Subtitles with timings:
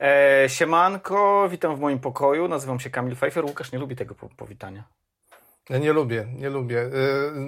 [0.00, 2.48] E, siemanko, witam w moim pokoju.
[2.48, 3.44] Nazywam się Kamil Pfeiffer.
[3.44, 4.84] Łukasz nie lubi tego po powitania.
[5.70, 6.90] Ja nie lubię, nie lubię.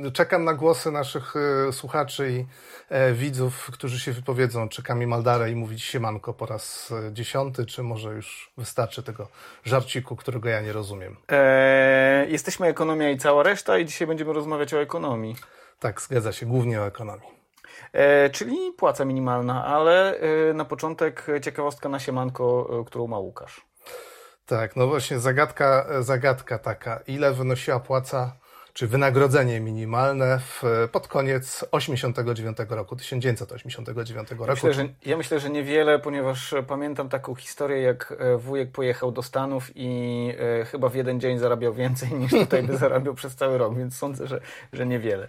[0.06, 1.34] Y, czekam na głosy naszych
[1.68, 2.46] y, słuchaczy i
[2.88, 7.66] e, widzów, którzy się wypowiedzą, czy Kamil Maldara i mówić siemanko po raz e, dziesiąty,
[7.66, 9.28] czy może już wystarczy tego
[9.64, 11.16] żarciku, którego ja nie rozumiem.
[11.28, 15.36] E, jesteśmy Ekonomia i cała reszta i dzisiaj będziemy rozmawiać o ekonomii.
[15.78, 17.39] Tak, zgadza się, głównie o ekonomii.
[17.92, 23.66] E, czyli płaca minimalna, ale e, na początek ciekawostka na siemanko, e, którą ma Łukasz.
[24.46, 28.36] Tak, no właśnie zagadka, zagadka taka, ile wynosiła płaca,
[28.72, 30.62] czy wynagrodzenie minimalne w,
[30.92, 34.44] pod koniec 89 roku, 1989 roku.
[34.46, 39.70] Myślę, że, ja myślę, że niewiele, ponieważ pamiętam taką historię, jak wujek pojechał do Stanów
[39.74, 43.76] i e, chyba w jeden dzień zarabiał więcej niż tutaj by zarabiał przez cały rok,
[43.76, 44.40] więc sądzę, że,
[44.72, 45.28] że niewiele.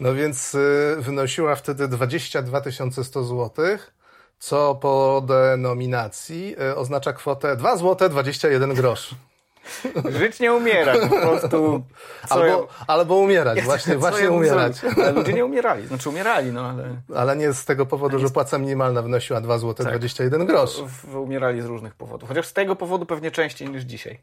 [0.00, 2.62] No więc y, wynosiła wtedy 22
[3.02, 3.96] 100 złotych
[4.38, 9.14] co po denominacji y, oznacza kwotę 2 zł 21 grosz.
[10.18, 11.82] Żyć nie umierać, po prostu.
[12.30, 12.56] Albo, ja...
[12.86, 14.76] albo umierać, właśnie, właśnie ja umierać.
[14.96, 16.84] Ale ludzie nie umierali, znaczy umierali, no ale.
[17.16, 19.86] Ale nie z tego powodu, że płaca minimalna wynosiła 2 zł tak.
[19.86, 20.82] 21 grosz.
[21.14, 22.28] Umierali z różnych powodów.
[22.28, 24.18] Chociaż z tego powodu pewnie częściej niż dzisiaj.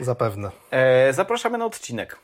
[0.00, 0.50] Zapewne.
[0.70, 2.18] E, zapraszamy na odcinek.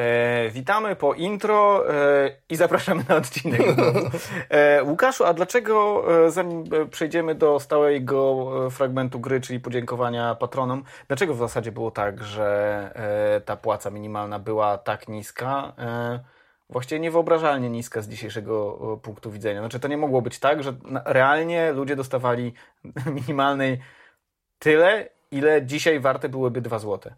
[0.00, 3.60] E, witamy po intro e, i zapraszamy na odcinek.
[4.50, 10.34] E, Łukaszu, a dlaczego, e, zanim e, przejdziemy do stałego e, fragmentu gry, czyli podziękowania
[10.34, 12.50] patronom, dlaczego w zasadzie było tak, że
[13.44, 15.72] ta płaca minimalna była tak niska?
[16.70, 19.60] Właściwie niewyobrażalnie niska z dzisiejszego punktu widzenia.
[19.60, 20.72] Znaczy, to nie mogło być tak, że
[21.04, 22.52] realnie ludzie dostawali
[23.16, 23.80] minimalnej
[24.58, 27.14] tyle, ile dzisiaj warte byłyby 2 złote.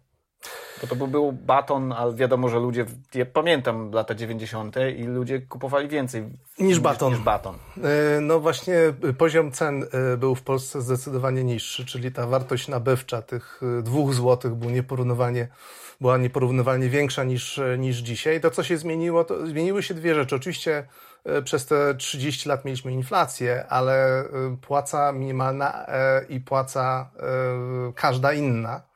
[0.83, 4.75] Bo to był baton, ale wiadomo, że ludzie, ja pamiętam lata 90.
[4.97, 6.23] i ludzie kupowali więcej
[6.59, 7.09] niż baton.
[7.09, 7.55] Niż, niż baton.
[7.83, 8.75] E, no właśnie
[9.17, 14.13] poziom cen e, był w Polsce zdecydowanie niższy, czyli ta wartość nabywcza tych e, dwóch
[14.13, 15.47] złotych był nieporównywalnie,
[16.01, 18.41] była nieporównywalnie większa niż, niż dzisiaj.
[18.41, 20.35] To, co się zmieniło, to zmieniły się dwie rzeczy.
[20.35, 20.87] Oczywiście
[21.43, 24.23] przez te 30 lat mieliśmy inflację, ale
[24.61, 25.85] płaca minimalna
[26.29, 27.09] i płaca
[27.95, 28.92] każda inna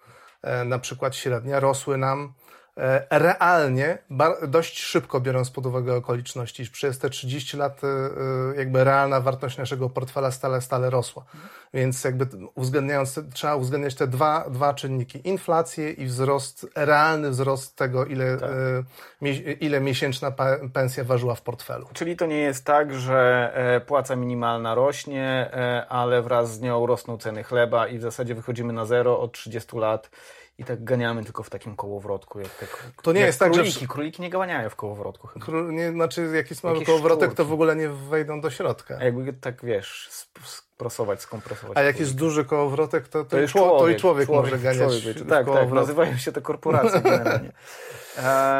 [0.65, 2.46] na przykład średnia, rosły nam e,
[3.09, 3.97] realnie,
[4.47, 7.87] dość szybko biorąc pod uwagę okoliczności, przez te 30 lat e,
[8.57, 11.25] jakby realna wartość naszego portfela stale, stale rosła.
[11.73, 15.27] Więc jakby uwzględniając, trzeba uwzględniać te dwa, dwa czynniki.
[15.27, 18.49] Inflację i wzrost, realny wzrost tego, ile, tak.
[19.61, 20.31] ile miesięczna
[20.73, 21.87] pensja ważyła w portfelu.
[21.93, 23.53] Czyli to nie jest tak, że
[23.87, 25.51] płaca minimalna rośnie,
[25.89, 29.77] ale wraz z nią rosną ceny chleba i w zasadzie wychodzimy na zero od 30
[29.77, 30.09] lat
[30.57, 32.39] i tak ganiamy tylko w takim kołowrotku.
[32.39, 32.65] Jak te,
[33.01, 33.73] to nie jak jest króliki.
[33.73, 33.87] tak, że...
[33.87, 35.61] Króliki nie ganiają w kołowrotku chyba.
[35.71, 38.97] Nie, znaczy jak jest mały kołowrotek, to w ogóle nie wejdą do środka.
[38.99, 40.09] A jakby tak, wiesz,
[40.77, 41.77] sprosować, skompresować.
[41.77, 45.01] A jak jest duży kołowrotek, to, to, to, człowiek, to i człowiek, człowiek może ganiać
[45.01, 47.51] człowiek, Tak, tak, nazywają się te korporacje generalnie.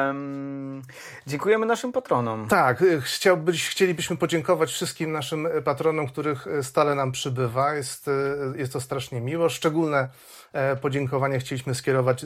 [0.08, 0.82] Um,
[1.28, 2.48] dziękujemy naszym patronom.
[2.48, 7.74] Tak, y, chciałbyś, chcielibyśmy podziękować wszystkim naszym y, patronom, których y, stale nam przybywa.
[7.74, 8.10] Jest,
[8.56, 9.50] jest to strasznie miło.
[9.50, 10.10] Szczególne
[10.54, 12.26] e, podziękowania chcieliśmy skierować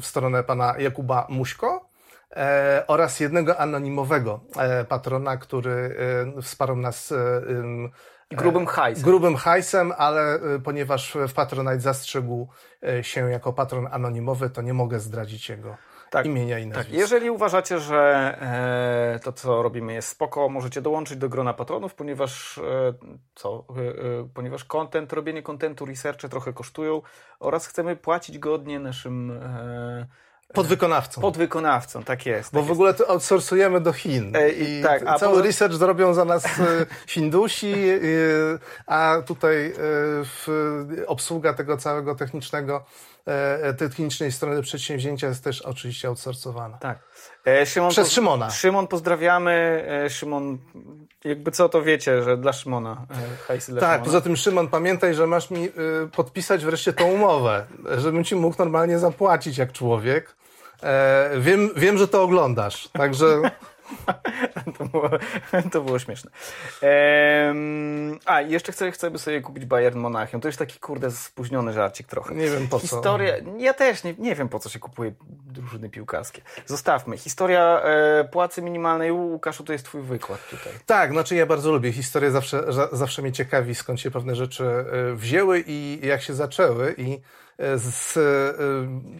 [0.00, 1.88] w stronę pana Jakuba Muśko.
[2.36, 5.96] E, oraz jednego anonimowego e, patrona, który
[6.42, 7.12] wsparł nas
[8.30, 9.04] grubym hajsem.
[9.04, 12.48] Grubym hajsem, ale ponieważ w Patronite zastrzegł
[13.02, 15.76] się jako patron anonimowy, to nie mogę zdradzić jego
[16.10, 16.68] tak, imienia i tak.
[16.68, 16.92] nazwiska.
[16.92, 17.00] Tak.
[17.00, 22.58] Jeżeli uważacie, że e, to, co robimy jest spoko, możecie dołączyć do grona patronów, ponieważ
[22.58, 22.94] e,
[23.34, 23.64] co?
[23.76, 27.02] E, ponieważ content, robienie kontentu, researche trochę kosztują
[27.40, 29.40] oraz chcemy płacić godnie naszym
[30.54, 31.20] Podwykonawcą.
[31.20, 32.52] Podwykonawcą, tak jest.
[32.52, 34.36] Bo tak w ogóle to outsourcujemy do Chin.
[34.36, 35.42] E, I tak, a cały po...
[35.42, 36.50] research zrobią za nas e,
[37.06, 37.98] Hindusi, e,
[38.86, 39.72] a tutaj
[41.06, 42.84] obsługa tego całego technicznego,
[43.78, 46.78] technicznej strony przedsięwzięcia jest też oczywiście outsourcowana.
[46.78, 46.98] Tak.
[47.64, 48.50] Szymon, Przez Szymona.
[48.50, 49.84] Szymon pozdrawiamy.
[50.10, 50.58] Szymon,
[51.24, 53.06] jakby co to wiecie, że dla Szymona.
[53.46, 54.04] Hajsy dla tak, Szymona.
[54.04, 55.68] poza tym Szymon, pamiętaj, że masz mi
[56.12, 57.66] podpisać wreszcie tą umowę,
[57.98, 60.36] żebym ci mógł normalnie zapłacić jak człowiek.
[60.82, 63.26] E, wiem, wiem, że to oglądasz, także...
[64.78, 65.10] to, było,
[65.72, 66.30] to było śmieszne.
[66.82, 70.40] Ehm, a, jeszcze chcę, chcę sobie kupić Bayern Monachium.
[70.40, 72.34] To już taki, kurde, spóźniony żarcik trochę.
[72.34, 72.86] Nie wiem po co.
[72.86, 76.42] Historia, ja też nie, nie wiem po co się kupuje drużyny piłkarskie.
[76.66, 77.16] Zostawmy.
[77.16, 79.12] Historia e, płacy minimalnej.
[79.12, 80.72] Łukaszu, to jest twój wykład tutaj.
[80.86, 81.92] Tak, znaczy ja bardzo lubię.
[81.92, 86.94] Historię zawsze, zawsze mnie ciekawi, skąd się pewne rzeczy e, wzięły i jak się zaczęły
[86.98, 87.20] i
[87.76, 88.20] z, y,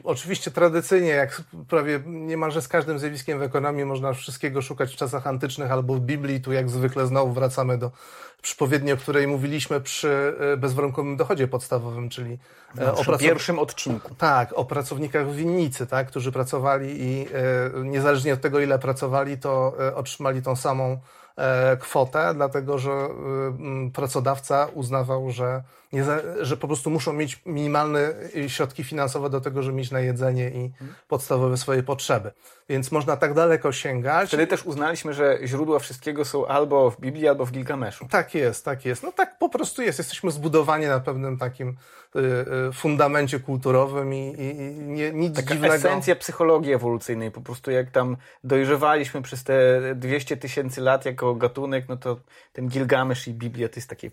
[0.04, 5.26] oczywiście tradycyjnie, jak prawie niemalże z każdym zjawiskiem w ekonomii, można wszystkiego szukać w czasach
[5.26, 6.40] antycznych albo w Biblii.
[6.40, 7.90] Tu jak zwykle znowu wracamy do
[8.42, 12.38] przypowiedni, o której mówiliśmy przy bezwarunkowym dochodzie podstawowym, czyli
[12.74, 13.20] no, o pracow...
[13.20, 14.14] pierwszym odcinku.
[14.14, 17.26] Tak, o pracownikach w winnicy, tak, którzy pracowali i
[17.84, 20.98] niezależnie od tego, ile pracowali, to otrzymali tą samą
[21.80, 23.08] kwotę, dlatego że
[23.94, 25.62] pracodawca uznawał, że
[26.40, 28.14] że po prostu muszą mieć minimalne
[28.48, 30.70] środki finansowe do tego, żeby mieć na jedzenie i
[31.08, 32.32] podstawowe swoje potrzeby.
[32.68, 34.28] Więc można tak daleko sięgać.
[34.28, 38.06] Wtedy też uznaliśmy, że źródła wszystkiego są albo w Biblii, albo w Gilgameszu.
[38.10, 39.02] Tak jest, tak jest.
[39.02, 39.98] No tak po prostu jest.
[39.98, 41.68] Jesteśmy zbudowani na pewnym takim
[42.16, 42.18] y,
[42.68, 45.74] y, fundamencie kulturowym i, i, i nie, nic Taka dziwnego.
[45.74, 47.30] esencja psychologii ewolucyjnej.
[47.30, 52.20] Po prostu jak tam dojrzewaliśmy przez te 200 tysięcy lat jako gatunek, no to
[52.52, 54.10] ten Gilgamesz i Biblia to jest taki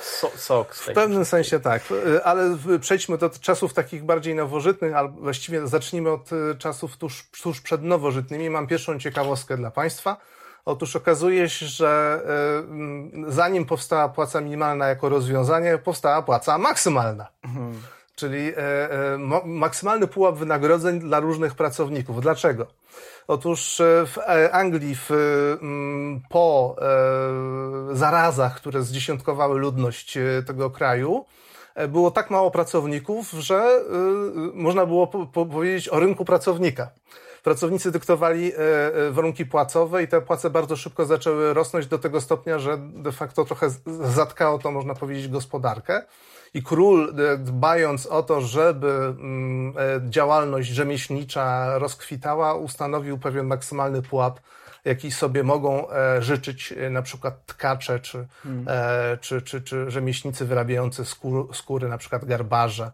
[0.00, 0.74] so, sok.
[0.74, 6.10] W pewnym sensie tak, y, ale przejdźmy do czasów takich bardziej nowożytnych, albo właściwie zacznijmy
[6.10, 8.50] od czasów tuż, tuż przed nowożytnymi.
[8.50, 10.16] Mam pierwszą ciekawostkę dla Państwa.
[10.64, 12.20] Otóż okazuje się, że
[13.28, 17.28] y, zanim powstała płaca minimalna jako rozwiązanie, powstała płaca maksymalna.
[17.44, 17.82] Mhm.
[18.14, 18.52] Czyli
[19.44, 22.20] maksymalny pułap wynagrodzeń dla różnych pracowników.
[22.20, 22.66] Dlaczego?
[23.26, 24.18] Otóż e, w
[24.52, 25.10] Anglii w,
[26.28, 26.76] po
[27.92, 31.24] zarazach, które zdziesiątkowały ludność tego kraju,
[31.88, 33.80] było tak mało pracowników, że
[34.54, 36.90] można było powiedzieć o rynku pracownika
[37.44, 42.20] pracownicy dyktowali e, e, warunki płacowe i te płace bardzo szybko zaczęły rosnąć do tego
[42.20, 43.70] stopnia, że de facto trochę
[44.04, 46.02] zatkało to, można powiedzieć, gospodarkę.
[46.54, 49.74] I król, e, dbając o to, żeby mm,
[50.10, 54.40] działalność rzemieślnicza rozkwitała, ustanowił pewien maksymalny pułap
[54.84, 55.86] jaki sobie mogą
[56.18, 58.66] życzyć na przykład tkacze czy, hmm.
[59.20, 62.90] czy, czy, czy rzemieślnicy wyrabiający skóry, skóry na przykład garbarze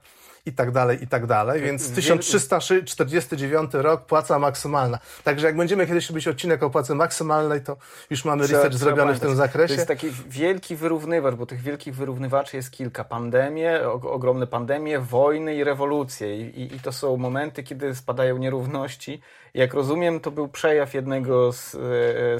[0.50, 1.62] i tak dalej, i tak dalej.
[1.62, 4.98] Więc 1349 rok, płaca maksymalna.
[5.24, 7.76] Także jak będziemy kiedyś robić odcinek o płacy maksymalnej, to
[8.10, 9.68] już mamy research trzeba zrobiony w tym zakresie.
[9.68, 13.04] To jest taki wielki wyrównywacz, bo tych wielkich wyrównywaczy jest kilka.
[13.04, 16.36] Pandemie, ogromne pandemie, wojny i rewolucje.
[16.36, 19.20] I, i, I, to są momenty, kiedy spadają nierówności.
[19.54, 21.78] Jak rozumiem, to był przejaw jednego z, e,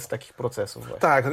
[0.00, 0.82] z takich procesów.
[0.82, 1.00] Właśnie.
[1.00, 1.24] Tak,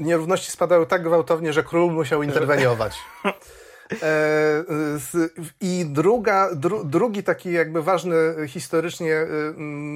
[0.00, 2.98] nierówności spadały tak gwałtownie, że król musiał interweniować.
[4.02, 4.64] E,
[5.60, 8.16] I druga, dru, drugi taki jakby ważny
[8.48, 9.54] historycznie y,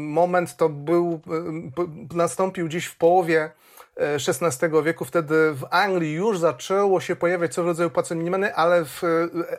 [0.09, 1.21] moment to był,
[2.13, 3.51] y, nastąpił gdzieś w połowie
[3.97, 5.05] XVI e, wieku.
[5.05, 9.03] Wtedy w Anglii już zaczęło się pojawiać co w rodzaju płacy minimalnej, ale w,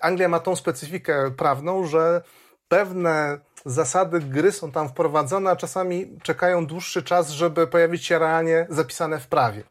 [0.01, 2.21] Anglia ma tą specyfikę prawną, że
[2.67, 8.67] pewne zasady gry są tam wprowadzone, a czasami czekają dłuższy czas, żeby pojawić się realnie
[8.69, 9.63] zapisane w prawie.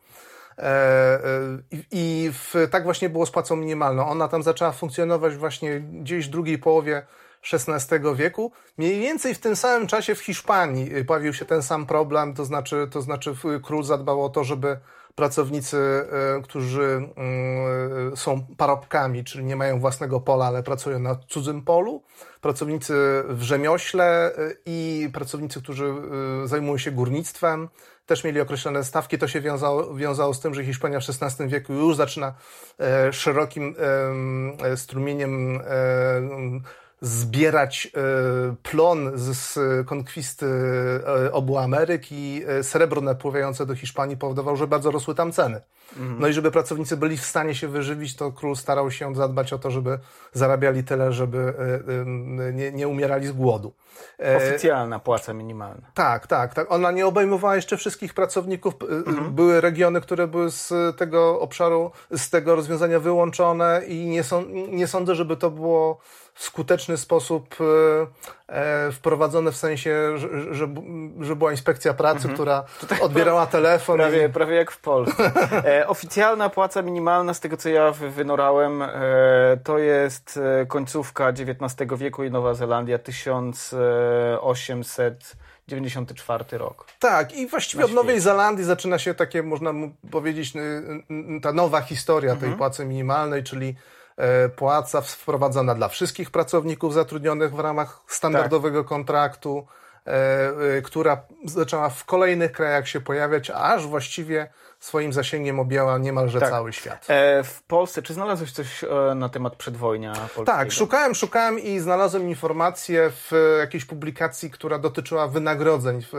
[0.58, 1.58] E, e,
[1.90, 4.08] I w, tak właśnie było z płacą minimalną.
[4.08, 7.06] Ona tam zaczęła funkcjonować właśnie gdzieś w drugiej połowie
[7.52, 8.52] XVI wieku.
[8.78, 12.88] Mniej więcej w tym samym czasie w Hiszpanii pojawił się ten sam problem, to znaczy,
[12.90, 14.78] to znaczy król zadbał o to, żeby
[15.14, 21.62] pracownicy, e, którzy mm, są parobkami, czyli nie mają własnego pola, ale pracują na cudzym
[21.62, 22.02] polu,
[22.40, 22.94] pracownicy
[23.28, 24.32] w rzemiośle
[24.66, 25.94] i pracownicy, którzy
[26.44, 27.68] zajmują się górnictwem,
[28.06, 29.18] też mieli określone stawki.
[29.18, 32.34] To się wiązało, wiązało z tym, że Hiszpania w XVI wieku już zaczyna
[32.80, 33.74] e, szerokim
[34.62, 35.62] e, strumieniem e,
[37.04, 38.00] zbierać e,
[38.62, 40.46] plon z konkwisty
[41.26, 45.60] e, obu Ameryk i e, srebro napływające do Hiszpanii powodowało, że bardzo rosły tam ceny.
[45.96, 46.20] Mhm.
[46.20, 49.58] No i żeby pracownicy byli w stanie się wyżywić, to król starał się zadbać o
[49.58, 49.98] to, żeby
[50.32, 51.54] zarabiali tyle, żeby
[52.52, 53.72] nie, nie umierali z głodu.
[54.36, 55.90] Oficjalna płaca minimalna.
[55.94, 56.72] Tak, tak, tak.
[56.72, 58.74] Ona nie obejmowała jeszcze wszystkich pracowników.
[59.06, 59.34] Mhm.
[59.34, 64.86] Były regiony, które były z tego obszaru, z tego rozwiązania wyłączone i nie, są, nie
[64.86, 66.00] sądzę, żeby to było
[66.34, 67.64] w skuteczny sposób e,
[68.48, 70.68] e, wprowadzone w sensie, że, że,
[71.20, 72.34] że była inspekcja pracy, mhm.
[72.34, 72.64] która
[73.00, 73.96] odbierała telefon.
[73.96, 74.28] Prawie, i...
[74.28, 75.32] prawie jak w Polsce.
[75.64, 78.82] E, oficjalna płaca minimalna, z tego co ja wynorałem,
[79.64, 85.36] to jest końcówka XIX wieku i Nowa Zelandia 1800
[85.68, 86.86] 94 rok.
[86.98, 89.72] Tak, i właściwie od Nowej Zelandii zaczyna się takie, można
[90.10, 90.52] powiedzieć,
[91.42, 92.50] ta nowa historia mhm.
[92.50, 93.74] tej płacy minimalnej, czyli
[94.56, 98.88] płaca wprowadzana dla wszystkich pracowników zatrudnionych w ramach standardowego tak.
[98.88, 99.66] kontraktu,
[100.06, 100.10] e,
[100.76, 104.48] e, która zaczęła w kolejnych krajach się pojawiać, aż właściwie
[104.80, 106.50] swoim zasięgiem objęła niemalże tak.
[106.50, 107.06] cały świat.
[107.44, 110.44] w Polsce, czy znalazłeś coś na temat przedwojnia polskiego?
[110.44, 116.12] Tak, szukałem, szukałem i znalazłem informację w jakiejś publikacji, która dotyczyła wynagrodzeń w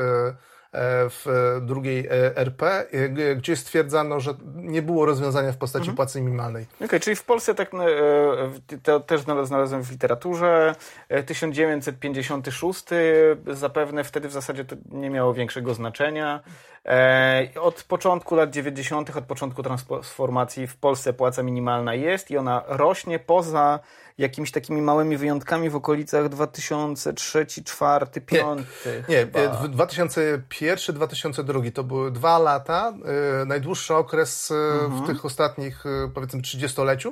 [1.10, 1.26] w
[1.62, 2.86] drugiej RP,
[3.36, 5.96] gdzie stwierdzano, że nie było rozwiązania w postaci mhm.
[5.96, 6.66] płacy minimalnej.
[6.76, 7.72] Okej, okay, czyli w Polsce tak
[8.84, 10.76] to też znalazłem w literaturze
[11.26, 12.86] 1956
[13.48, 16.40] zapewne wtedy w zasadzie to nie miało większego znaczenia.
[17.62, 23.20] Od początku lat 90., od początku transformacji w Polsce płaca minimalna jest i ona rośnie
[23.20, 23.80] poza
[24.18, 28.68] jakimiś takimi małymi wyjątkami w okolicach 2003, 2004, 2005.
[29.10, 32.94] Nie, nie 2001, 2002 to były dwa lata,
[33.40, 35.04] yy, najdłuższy okres yy, mhm.
[35.04, 37.12] w tych ostatnich powiedzmy 30-leciu.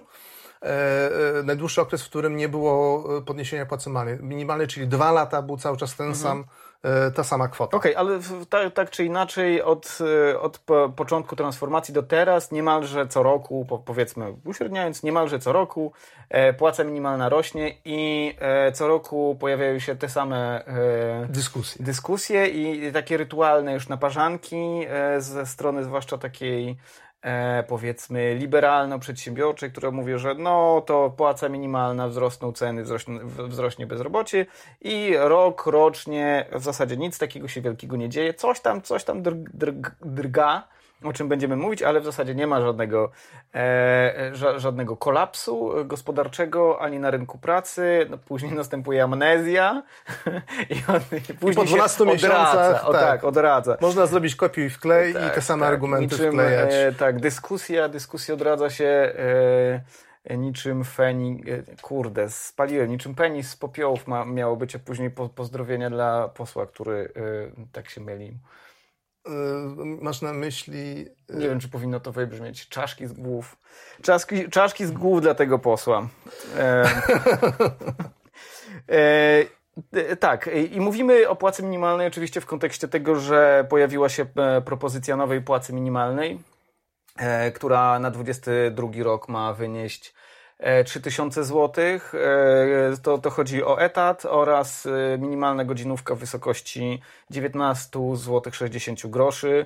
[1.44, 3.90] najdłuższy okres, w którym nie było podniesienia płacy
[4.22, 6.24] minimalnej, czyli dwa lata był cały czas ten mhm.
[6.24, 6.63] sam E,
[7.16, 7.78] ta sama kwota.
[7.78, 10.00] Okej, okay, ale tak, tak, czy inaczej od,
[10.32, 10.60] e, od
[10.96, 15.92] początku transformacji do teraz niemalże co roku, powiedzmy uśredniając, niemalże co roku
[16.30, 18.34] e, płaca minimalna rośnie i
[18.74, 20.64] co roku pojawiają się te same
[21.30, 24.86] dyskusje, dyskusje i takie rytualne już naparzanki
[25.18, 26.78] ze strony zwłaszcza takiej
[27.24, 34.46] e, powiedzmy liberalno-przedsiębiorczej, które mówi, że no to płaca minimalna, wzrosną ceny, wzrośnie, wzrośnie bezrobocie
[34.82, 38.34] i rok, rocznie w zasadzie nic takiego się wielkiego nie dzieje.
[38.34, 40.68] Coś tam, coś tam drg, drg, drga,
[41.04, 43.12] o czym będziemy mówić, ale w zasadzie nie ma żadnego,
[43.56, 48.08] e, ża, żadnego kolapsu gospodarczego ani na rynku pracy.
[48.10, 49.84] No, później następuje amnezja
[50.70, 53.78] i, on, i później I po 12 miesiącach o, tak, tak, odradza.
[53.82, 56.74] Można zrobić kopiuj i wklej tak, i te same tak, argumenty niczym, wklejać.
[56.74, 59.14] E, tak, dyskusja, dyskusja odradza się
[60.26, 65.12] e, niczym feni, e, kurde, spaliłem, niczym penis z popiołów ma, miało być, a później
[65.12, 68.34] po, pozdrowienia dla posła, który e, tak się mylił.
[69.28, 69.32] Y,
[70.02, 71.08] masz na myśli.
[71.32, 72.70] Y, Nie wiem, czy powinno to wybrzmieć.
[72.70, 73.58] Czaszki z głów.
[74.02, 76.08] Czaszki, czaszki z głów dla tego posła.
[76.58, 76.86] E,
[79.92, 84.62] e, tak, i mówimy o płacy minimalnej oczywiście w kontekście tego, że pojawiła się e,
[84.62, 86.40] propozycja nowej płacy minimalnej,
[87.18, 90.14] e, która na 22 rok ma wynieść
[90.86, 91.86] 3000 e, zł.
[91.86, 92.00] E,
[93.04, 99.66] to, to chodzi o etat oraz e, minimalna godzinówka w wysokości 19 zł 60 groszy.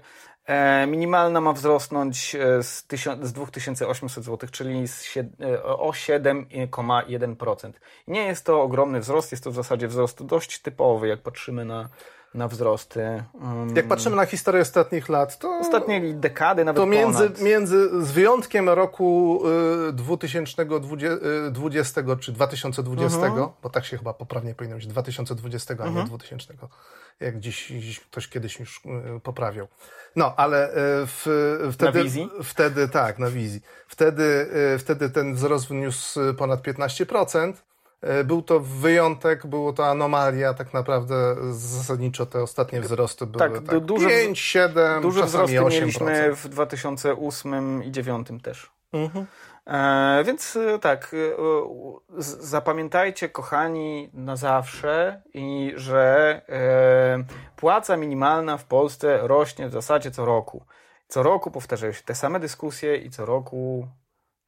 [0.88, 2.86] Minimalna ma wzrosnąć z,
[3.22, 5.18] z 2800 zł, czyli z,
[5.64, 7.72] o 7,1%.
[8.08, 11.90] Nie jest to ogromny wzrost, jest to w zasadzie wzrost dość typowy, jak patrzymy na
[12.34, 13.24] na wzrosty.
[13.42, 15.60] Um, Jak patrzymy na historię ostatnich lat, to.
[15.60, 16.82] Ostatnie dekady, nawet.
[16.82, 19.42] To między, między z wyjątkiem roku
[19.90, 23.50] y, 2020 y, czy 2020, mhm.
[23.64, 26.08] bo tak się chyba poprawnie powinno być 2020, a nie mhm.
[26.08, 26.54] 2000,
[27.20, 29.68] jak dziś, dziś ktoś kiedyś już y, poprawiał.
[30.16, 30.74] No, ale y,
[31.06, 31.26] w,
[31.74, 31.98] wtedy.
[31.98, 32.30] Na wizji?
[32.44, 33.62] Wtedy, tak, na wizji.
[33.88, 34.24] Wtedy,
[34.76, 37.54] y, wtedy ten wzrost wyniósł ponad 15%.
[38.02, 43.68] E, był to wyjątek, było to anomalia, tak naprawdę zasadniczo te ostatnie wzrosty były tak,
[43.68, 45.72] tak duże, 5, 7, duże wzrosty 8%.
[45.72, 48.72] mieliśmy w 2008 i 2009 też.
[48.94, 49.26] Mhm.
[49.68, 51.38] E, więc e, tak, e,
[52.40, 57.24] zapamiętajcie, kochani, na zawsze, i że e,
[57.56, 60.66] płaca minimalna w Polsce rośnie w zasadzie co roku.
[61.08, 63.88] Co roku powtarzają się te same dyskusje i co roku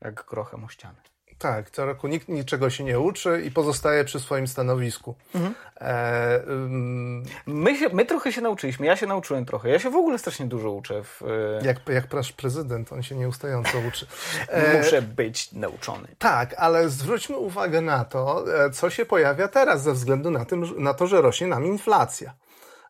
[0.02, 1.02] jak grochem o ścianę.
[1.40, 5.16] Tak, co roku nikt niczego się nie uczy i pozostaje przy swoim stanowisku.
[5.36, 5.56] Mhm.
[5.82, 7.24] E, um...
[7.46, 9.70] my, się, my trochę się nauczyliśmy, ja się nauczyłem trochę.
[9.70, 11.04] Ja się w ogóle strasznie dużo uczę.
[11.04, 11.22] W,
[11.62, 11.66] e...
[11.66, 14.06] jak, jak nasz prezydent, on się nieustająco uczy.
[14.48, 14.78] E...
[14.78, 16.08] Muszę być nauczony.
[16.18, 20.84] Tak, ale zwróćmy uwagę na to, e, co się pojawia teraz ze względu na, tym,
[20.84, 22.34] na to, że rośnie nam inflacja.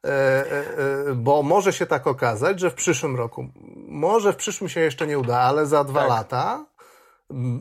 [0.04, 3.48] E, e, bo może się tak okazać, że w przyszłym roku,
[3.88, 6.10] może w przyszłym się jeszcze nie uda, ale za dwa tak.
[6.10, 6.66] lata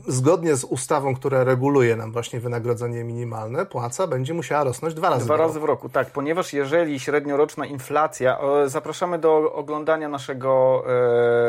[0.07, 5.25] zgodnie z ustawą, która reguluje nam właśnie wynagrodzenie minimalne, płaca będzie musiała rosnąć dwa razy
[5.25, 5.47] dwa w roku.
[5.47, 10.83] razy w roku, tak, ponieważ jeżeli średnioroczna inflacja, zapraszamy do oglądania naszego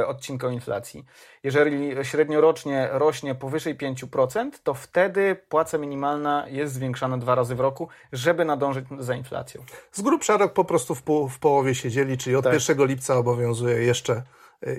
[0.01, 1.05] e, odcinka o inflacji.
[1.43, 7.89] Jeżeli średniorocznie rośnie powyżej 5%, to wtedy płaca minimalna jest zwiększana dwa razy w roku,
[8.13, 9.63] żeby nadążyć za inflacją.
[9.93, 12.55] Z grubsza rok po prostu w, po, w połowie siedzieli, czyli od tak.
[12.55, 14.23] 1 lipca obowiązuje jeszcze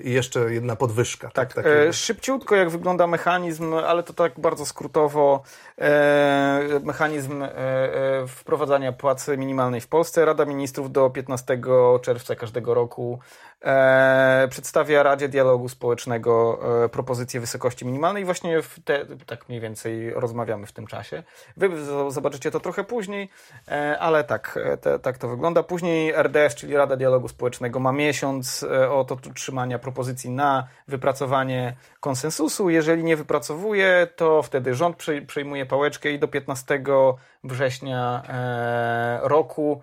[0.04, 1.30] i jeszcze jedna podwyżka.
[1.30, 5.42] Tak, tak e, szybciutko jak wygląda mechanizm, ale to tak bardzo skrótowo,
[5.78, 10.24] e, mechanizm e, e wprowadzania płacy minimalnej w Polsce.
[10.24, 11.60] Rada Ministrów do 15
[12.02, 13.18] czerwca każdego roku
[13.64, 20.10] e, przedstawia Radzie Dialogu Społecznego e, propozycję wysokości minimalnej i właśnie te, tak mniej więcej
[20.10, 21.22] rozmawiamy w tym czasie.
[21.56, 21.68] Wy
[22.08, 23.28] zobaczycie to trochę później,
[23.68, 25.62] e, ale tak, e, te, tak to wygląda.
[25.62, 32.70] Później RDS, czyli Rada Dialogu Społecznego ma miesiąc e, od otrzymania propozycji na wypracowanie konsensusu.
[32.70, 36.82] Jeżeli nie wypracowuje, to wtedy rząd przejmuje pałeczkę i do 15
[37.44, 39.82] września e, roku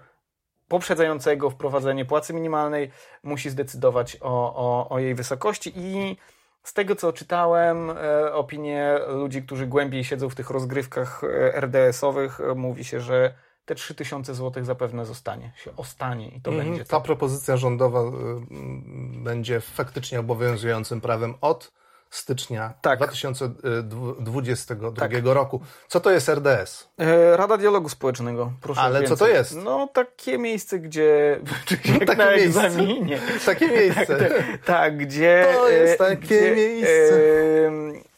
[0.69, 2.91] poprzedzającego wprowadzenie płacy minimalnej
[3.23, 6.17] musi zdecydować o, o, o jej wysokości i
[6.63, 12.39] z tego co czytałem, e, opinie ludzi, którzy głębiej siedzą w tych rozgrywkach e, RDS-owych,
[12.41, 13.33] e, mówi się, że
[13.65, 17.01] te 3000 zł zapewne zostanie, się ostanie i to Mhm, będzie Ta to.
[17.01, 21.71] propozycja rządowa y, mm, będzie faktycznie obowiązującym prawem od
[22.09, 22.99] stycznia Tak.
[22.99, 25.61] 2022 roku.
[25.87, 26.89] Co to jest RDS?
[26.97, 29.17] E, Rada Dialogu Społecznego, proszę Ale co więcej.
[29.17, 29.55] to jest?
[29.55, 31.39] No takie miejsce, gdzie
[31.99, 32.63] jak Takie na miejsce.
[32.65, 33.19] egzaminie.
[33.45, 34.29] Takie miejsce.
[34.65, 35.47] Tak, gdzie.
[35.53, 37.13] To jest e, takie gdzie, miejsce.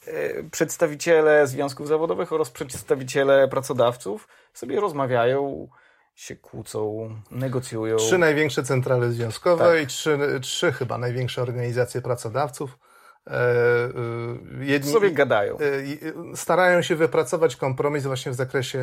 [0.08, 5.68] e, e, przedstawiciele związków zawodowych oraz przedstawiciele pracodawców sobie rozmawiają,
[6.16, 7.98] się kłócą, negocjują.
[7.98, 9.84] Trzy największe centrale związkowe Tak.
[9.84, 12.78] i trzy, trzy chyba największe organizacje pracodawców.
[13.28, 13.34] E,
[14.62, 15.58] y, jedni, sobie gadają.
[15.58, 18.80] e, starają się wypracować kompromis właśnie w zakresie,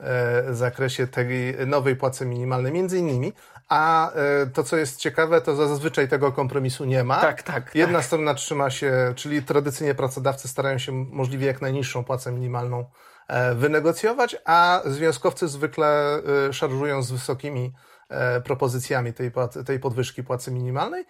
[0.00, 3.32] e, w zakresie tej nowej płacy minimalnej, między innymi.
[3.68, 7.20] A e, to, co jest ciekawe, to zazwyczaj tego kompromisu nie ma.
[7.20, 7.74] Tak, tak.
[7.74, 12.84] Jedna strona trzyma się, czyli tradycyjnie pracodawcy starają się możliwie jak najniższą płacę minimalną
[13.28, 17.72] e, wynegocjować, a związkowcy zwykle e, szarżują z wysokimi
[18.08, 19.32] e, propozycjami tej,
[19.66, 21.04] tej podwyżki płacy minimalnej.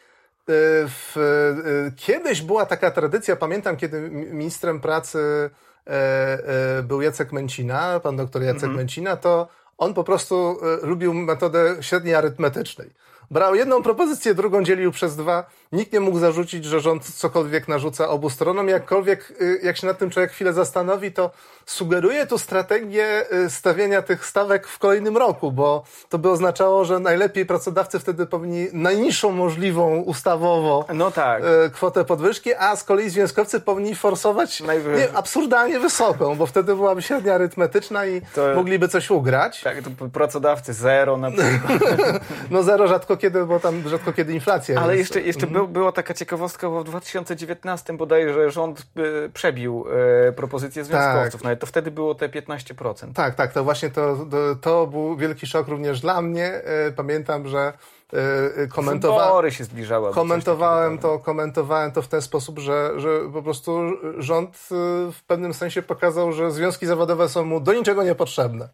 [0.48, 5.50] E, W, e, kiedyś była taka tradycja, pamiętam, kiedy mi- ministrem pracy
[5.86, 12.14] e, był Jacek Męcina, pan doktor Jacek Męcina, to on po prostu lubił metodę średniej
[12.14, 12.90] arytmetycznej.
[13.30, 15.50] Brał jedną propozycję, drugą dzielił przez dwa.
[15.72, 18.68] Nikt nie mógł zarzucić, że rząd cokolwiek narzuca obu stronom.
[18.68, 21.30] Jakkolwiek, y, jak się nad tym człowiek chwilę zastanowi, to
[21.66, 26.98] sugeruje tu strategię y, stawiania tych stawek w kolejnym roku, bo to by oznaczało, że
[26.98, 31.42] najlepiej pracodawcy wtedy powinni najniższą możliwą ustawowo No tak.
[31.66, 34.68] e, kwotę podwyżki, a z kolei związkowcy powinni forsować nie,
[35.14, 39.60] absurdalnie wysoką, bo wtedy byłaby średnia arytmetyczna i To- mogliby coś ugrać.
[39.60, 41.82] Tak, to pracodawcy zero na przykład.
[42.50, 45.10] No zero rzadko kiedy, bo tam rzadko kiedy inflacja Ale jest.
[45.14, 48.86] jeszcze, jeszcze był, była taka ciekawostka, bo w 2019 bodajże rząd
[49.26, 49.84] y, przebił
[50.28, 51.44] y, propozycję związkowców.
[51.44, 53.12] Nawet to wtedy było te 15%.
[53.12, 56.46] Tak, tak, to właśnie to, to, to był wielki szok również dla mnie.
[56.46, 57.72] E, Pamiętam, że
[58.12, 59.50] e, komentowałem.
[59.50, 60.12] Się zbliżały.
[60.12, 63.80] Komentowałem to, komentowałem to w ten sposób, że, że po prostu
[64.18, 68.68] rząd y, w pewnym sensie pokazał, że związki zawodowe są mu do niczego niepotrzebne.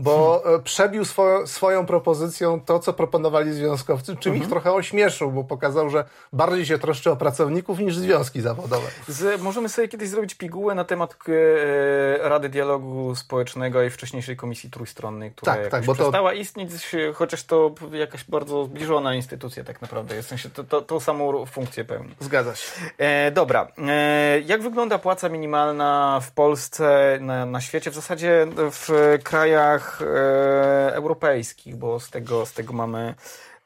[0.00, 0.60] Bo Hmm.
[0.60, 4.42] e, przebił swoją, swoją propozycją to, co proponowali związkowcy, czym Mhm.
[4.42, 8.86] ich trochę ośmieszył, bo pokazał, że bardziej się troszczy o pracowników niż związki zawodowe.
[9.08, 14.70] Z, możemy sobie kiedyś zrobić pigułę na temat e, Rady Dialogu Społecznego i wcześniejszej Komisji
[14.70, 16.70] Trójstronnej, która Tak, tak, bo to- przestała istnieć,
[17.14, 20.26] chociaż to jakaś bardzo zbliżona instytucja tak naprawdę jest.
[20.26, 22.14] W sensie to, to, tą samą funkcję pełni.
[22.20, 22.70] Zgadza się.
[22.98, 23.68] E, dobra.
[23.88, 30.94] E, jak wygląda płaca minimalna w Polsce, na, na świecie, w zasadzie w krajach e,
[30.94, 33.14] europejskich, bo z tego, z tego mamy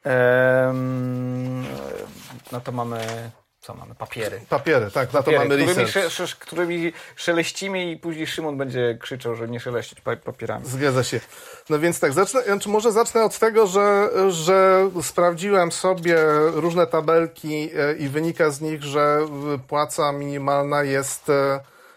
[0.04, 1.64] em,
[2.52, 3.30] no to mamy
[3.62, 3.94] co mamy?
[3.94, 4.40] Papiery.
[4.48, 5.90] Papiery, tak, na to mamy którymi, research.
[5.90, 10.66] sze, sze, którymi szeleścimy i później Szymon będzie krzyczał, że nie szeleścić pa- papierami.
[10.66, 11.20] Zgadza się.
[11.70, 16.16] No więc tak, zacznę, znaczy może zacznę od tego, że, że sprawdziłem sobie
[16.54, 19.18] różne tabelki e, i wynika z nich, że
[19.54, 21.24] e, płaca minimalna jest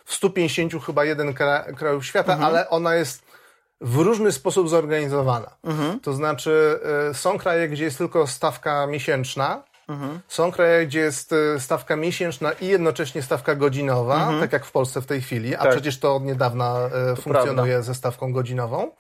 [0.06, 3.25] w 150 chyba jeden kra, krajów świata, ale ona jest
[3.82, 5.58] w różny sposób zorganizowana.
[6.04, 9.64] To znaczy e, są kraje, gdzie jest tylko stawka miesięczna,
[10.28, 15.02] są kraje, gdzie jest e, stawka miesięczna i jednocześnie stawka godzinowa, tak jak w Polsce
[15.02, 15.72] w tej chwili, a Tak.
[15.72, 18.92] przecież to od niedawna e, funkcjonuje ze stawką godzinową.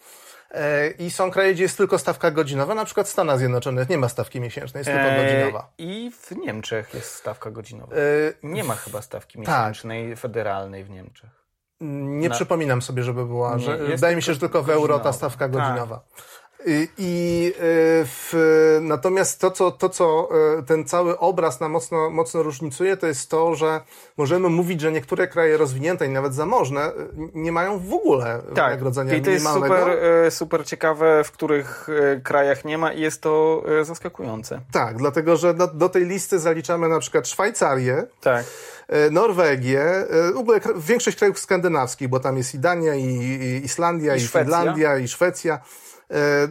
[0.99, 4.09] I są kraje, gdzie jest tylko stawka godzinowa, na przykład w Stanach Zjednoczonych nie ma
[4.09, 5.71] stawki miesięcznej, jest tylko godzinowa.
[5.77, 7.95] I w Niemczech jest stawka godzinowa.
[8.43, 9.47] Nie ma chyba stawki tak.
[9.47, 11.44] miesięcznej, federalnej w Niemczech.
[12.19, 14.99] Nie Na- przypominam sobie, żeby była, że wydaje mi się, że tylko tylko w euro
[14.99, 15.51] ta stawka Tak.
[15.51, 15.99] godzinowa.
[15.99, 16.21] I,
[16.97, 17.61] i y,
[18.05, 18.33] w,
[18.81, 23.29] natomiast to, co, to, co y, ten cały obraz nam mocno, mocno różnicuje, to jest
[23.29, 23.81] to, że
[24.17, 26.93] możemy mówić, że niektóre kraje rozwinięte i nawet zamożne y,
[27.33, 29.19] nie mają w ogóle wynagrodzenia Tak.
[29.19, 29.97] I to jest super,
[30.29, 31.87] super ciekawe, w których
[32.23, 34.61] krajach nie ma i jest to zaskakujące.
[34.71, 38.45] Tak, dlatego że do, do tej listy zaliczamy na przykład Szwajcarię, Tak.
[39.11, 39.85] Norwegię,
[40.33, 44.27] w ogóle większość krajów skandynawskich, bo tam jest i Dania, i, i Islandia, I i.
[44.27, 45.59] Finlandia, i Szwecja,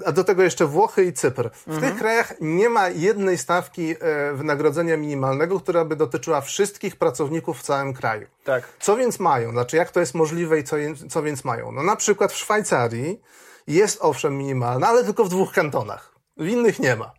[0.07, 1.51] a do tego jeszcze Włochy i Cypr.
[1.51, 1.93] W Mhm.
[1.93, 7.62] tych krajach nie ma jednej stawki e, wynagrodzenia minimalnego, która by dotyczyła wszystkich pracowników w
[7.62, 8.27] całym kraju.
[8.45, 8.64] Tak.
[8.81, 9.51] Co więc mają?
[9.51, 10.77] Znaczy, jak to jest możliwe i co,
[11.11, 11.73] co więc mają?
[11.73, 13.21] No na przykład w Szwajcarii
[13.67, 16.14] jest owszem minimalna, ale tylko w dwóch kantonach.
[16.37, 17.12] W innych nie ma.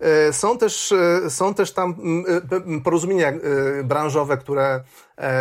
[0.00, 3.32] E, są też, e, są też tam mm, porozumienia
[3.84, 4.80] branżowe, które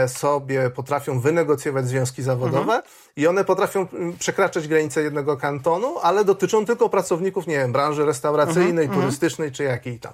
[0.07, 2.81] sobie potrafią wynegocjować związki zawodowe mhm.
[3.15, 3.87] i one potrafią
[4.19, 9.01] przekraczać granice jednego kantonu, ale dotyczą tylko pracowników, nie wiem, branży restauracyjnej, mhm.
[9.01, 10.13] turystycznej czy jakiej tam.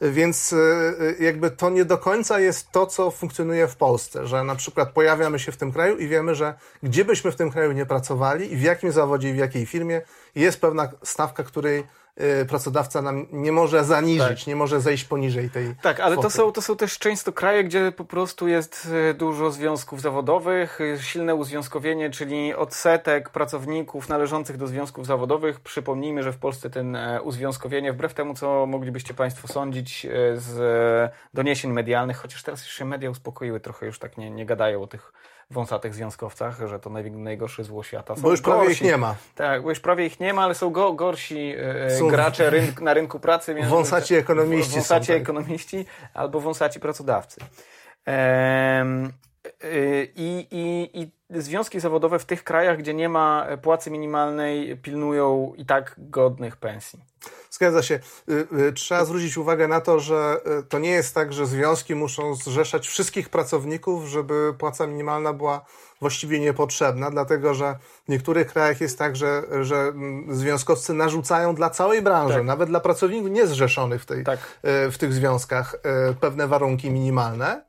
[0.00, 0.54] Więc
[1.20, 5.38] jakby to nie do końca jest to, co funkcjonuje w Polsce, że na przykład pojawiamy
[5.38, 8.56] się w tym kraju i wiemy, że gdzie byśmy w tym kraju nie pracowali i
[8.56, 10.02] w jakim zawodzie i w jakiej firmie
[10.34, 11.84] jest pewna stawka, której
[12.48, 14.46] pracodawca nam nie może zaniżyć, tak.
[14.46, 15.74] nie może zejść poniżej tej.
[15.82, 19.50] Tak, ale to są, to są też często kraje, gdzie po prostu jest y, dużo
[19.50, 25.60] związków zawodowych, y, silne uzwiązkowienie, czyli odsetek pracowników należących do związków zawodowych.
[25.60, 30.60] Przypomnijmy, że w Polsce ten e, uzwiązkowienie, wbrew temu, co moglibyście Państwo sądzić e, z
[30.60, 34.82] e, doniesień medialnych, chociaż teraz już się media uspokoiły, trochę już tak nie, nie gadają
[34.82, 35.12] o tych
[35.50, 38.16] wąsatych związkowcach, że to naj, najgorsze zło świata.
[38.16, 38.58] Są bo już gorsi.
[38.58, 39.14] prawie ich nie ma.
[39.34, 42.80] Tak, bo już prawie ich nie ma, ale są go, gorsi e, są gracze rynk,
[42.80, 43.54] na rynku pracy.
[43.68, 44.74] Wąsaci ekonomiści.
[44.74, 45.22] Wąsaci są, tak.
[45.22, 47.40] ekonomiści albo wąsaci pracodawcy.
[48.06, 49.12] Ehm,
[50.16, 55.66] i, i, I związki zawodowe w tych krajach, gdzie nie ma płacy minimalnej, pilnują i
[55.66, 57.00] tak godnych pensji.
[57.50, 58.00] Zgadza się.
[58.28, 61.94] Y, y, trzeba zwrócić uwagę na to, że y, to nie jest tak, że związki
[61.94, 65.64] muszą zrzeszać wszystkich pracowników, żeby płaca minimalna była
[66.00, 71.70] właściwie niepotrzebna, dlatego że w niektórych krajach jest tak, że, że mm, związkowcy narzucają dla
[71.70, 72.44] całej branży, tak.
[72.44, 74.40] nawet dla pracowników niezrzeszonych w, tej, tak.
[74.62, 75.76] w tych związkach,
[76.20, 77.64] pewne warunki minimalne.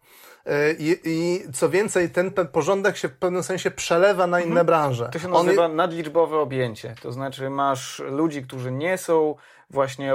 [0.80, 4.66] I, I, co więcej, ten porządek się w pewnym sensie przelewa na inne mhm.
[4.66, 5.10] branże.
[5.14, 5.76] To się nazywa On...
[5.76, 6.96] nadliczbowe objęcie.
[7.02, 9.36] To znaczy masz ludzi, którzy nie są
[9.70, 10.14] właśnie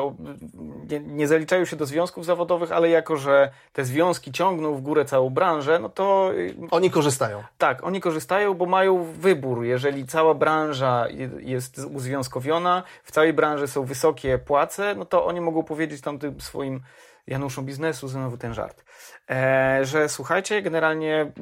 [0.91, 5.05] nie, nie, zaliczają się do związków zawodowych, ale jako, że te związki ciągną w górę
[5.05, 6.31] całą branżę, no to...
[6.71, 7.43] Oni korzystają.
[7.59, 9.65] Tak, oni korzystają, bo mają wybór.
[9.65, 11.07] Jeżeli cała branża
[11.39, 16.41] jest uzwiązkowiona, w całej branży są wysokie płace, no to oni mogą powiedzieć tam tym
[16.41, 16.81] swoim
[17.27, 18.85] Januszom biznesu, znowu ten żart, e,
[19.83, 21.33] że słuchajcie, generalnie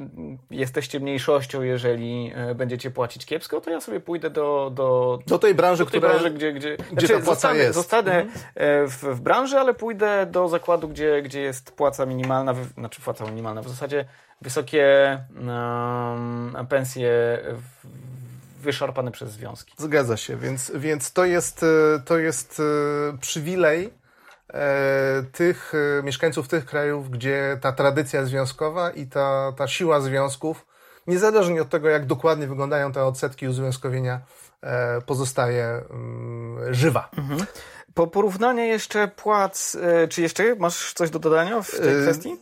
[0.51, 4.71] jesteście mniejszością, jeżeli e, będziecie płacić kiepsko, to ja sobie pójdę do...
[4.73, 7.59] Do, do tej branży, do tej która, branży gdzie, gdzie, gdzie znaczy, ta płaca zostanę,
[7.59, 7.75] jest.
[7.75, 8.45] Zostanę mhm.
[8.55, 13.25] E, w, w branży, ale pójdę do zakładu, gdzie, gdzie jest płaca minimalna, znaczy płaca
[13.25, 14.05] minimalna, w zasadzie
[14.41, 17.09] wysokie um, pensje
[17.43, 17.87] w,
[18.63, 19.73] wyszarpane przez związki.
[19.77, 21.65] Zgadza się, więc, więc to jest,
[22.05, 22.61] to jest
[23.21, 24.00] przywilej E,
[25.31, 30.65] tych e, mieszkańców tych krajów, gdzie ta tradycja związkowa i ta, ta siła związków,
[31.07, 34.19] niezależnie od tego, jak dokładnie wyglądają te odsetki uzwiązkowienia,
[34.61, 37.09] e, pozostaje mm, żywa.
[37.17, 37.45] Mhm.
[37.93, 39.77] Po porównaniu jeszcze płac,
[40.09, 42.37] czy jeszcze masz coś do dodania w tej kwestii?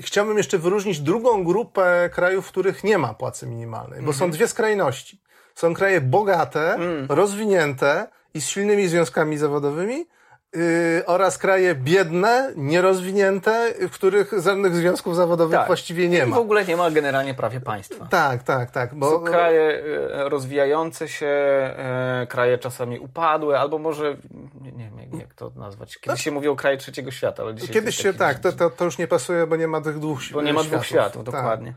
[0.00, 4.18] Chciałbym jeszcze wyróżnić drugą grupę krajów, w których nie ma płacy minimalnej, bo mhm.
[4.18, 5.20] są dwie skrajności.
[5.54, 7.06] Są kraje bogate, mm.
[7.08, 10.06] rozwinięte i z silnymi związkami zawodowymi
[10.54, 15.66] Yy, oraz kraje biedne, nierozwinięte, w których żadnych związków zawodowych tak.
[15.66, 16.36] właściwie nie ma.
[16.36, 18.06] W ogóle nie ma generalnie prawie państwa.
[18.06, 18.94] Tak, tak, tak.
[18.94, 19.10] Bo...
[19.10, 19.82] Są kraje
[20.12, 24.16] e, rozwijające się, e, kraje czasami upadłe, albo może,
[24.60, 27.96] nie, nie wiem jak to nazwać, kiedyś się mówiło kraje trzeciego świata, ale dzisiaj Kiedyś
[27.96, 30.52] się, tak, to, to, to, już nie pasuje, bo nie ma tych dwóch Bo nie
[30.52, 31.34] ma dwóch światów, tak.
[31.34, 31.74] dokładnie.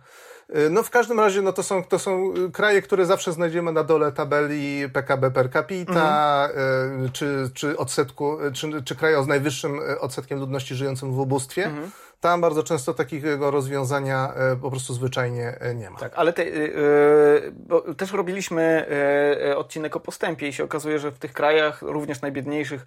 [0.56, 3.84] Y, no w każdym razie no to, są, to są kraje, które zawsze znajdziemy na
[3.84, 7.12] dole tabeli PKB per capita, mhm.
[7.12, 11.66] czy, czy odsetku, czy, czy kraje z najwyższym odsetkiem ludności żyjącym w ubóstwie.
[11.66, 11.92] Mhm.
[12.22, 16.00] Tam bardzo często takiego rozwiązania po prostu zwyczajnie nie ma.
[16.00, 18.86] Tak, ale te, yy, też robiliśmy
[19.46, 22.86] yy, odcinek o postępie i się okazuje, że w tych krajach, również najbiedniejszych,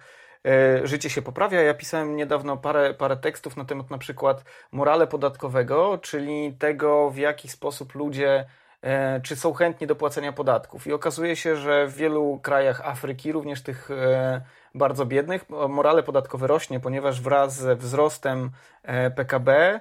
[0.83, 1.61] życie się poprawia.
[1.61, 7.17] Ja pisałem niedawno parę, parę tekstów na temat na przykład morale podatkowego, czyli tego, w
[7.17, 8.45] jaki sposób ludzie
[8.81, 10.87] e, czy są chętni do płacenia podatków.
[10.87, 14.41] I okazuje się, że w wielu krajach Afryki, również tych e,
[14.75, 18.51] bardzo biednych, morale podatkowe rośnie, ponieważ wraz ze wzrostem
[19.15, 19.79] PKB E,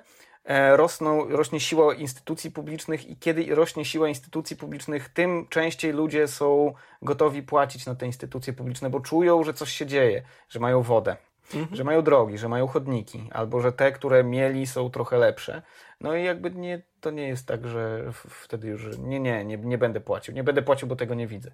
[0.77, 6.75] rosną, rośnie siła instytucji publicznych i kiedy rośnie siła instytucji publicznych, tym częściej ludzie są
[7.03, 11.17] gotowi płacić na te instytucje publiczne, bo czują, że coś się dzieje, że mają wodę.
[11.55, 11.77] Mhm.
[11.77, 15.63] Że mają drogi, że mają chodniki, albo że te, które mieli, są trochę lepsze.
[16.01, 19.79] No i jakby nie, to nie jest tak, że wtedy już nie, nie, nie, nie
[19.79, 20.35] będę płacił.
[20.35, 21.51] Nie będę płacił, bo tego nie widzę.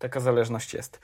[0.00, 1.00] Taka zależność jest.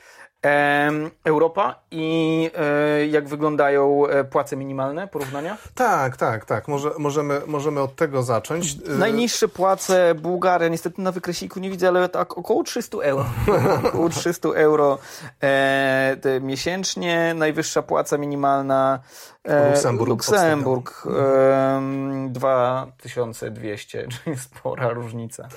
[1.25, 5.59] Europa i e, jak wyglądają e, płace minimalne, porównania?
[5.75, 6.69] Tak, tak, tak.
[6.69, 8.77] Może, możemy, możemy od tego zacząć.
[8.89, 13.27] E, Najniższe płace Bułgaria, niestety na wykreśniku nie widzę, ale tak około 300 euro.
[13.89, 14.99] około 300 euro
[15.43, 17.35] e, miesięcznie.
[17.35, 19.01] Najwyższa płaca minimalna
[19.45, 20.09] e, Luksemburg.
[20.11, 25.49] Luksemburg e, 2200, czyli spora różnica.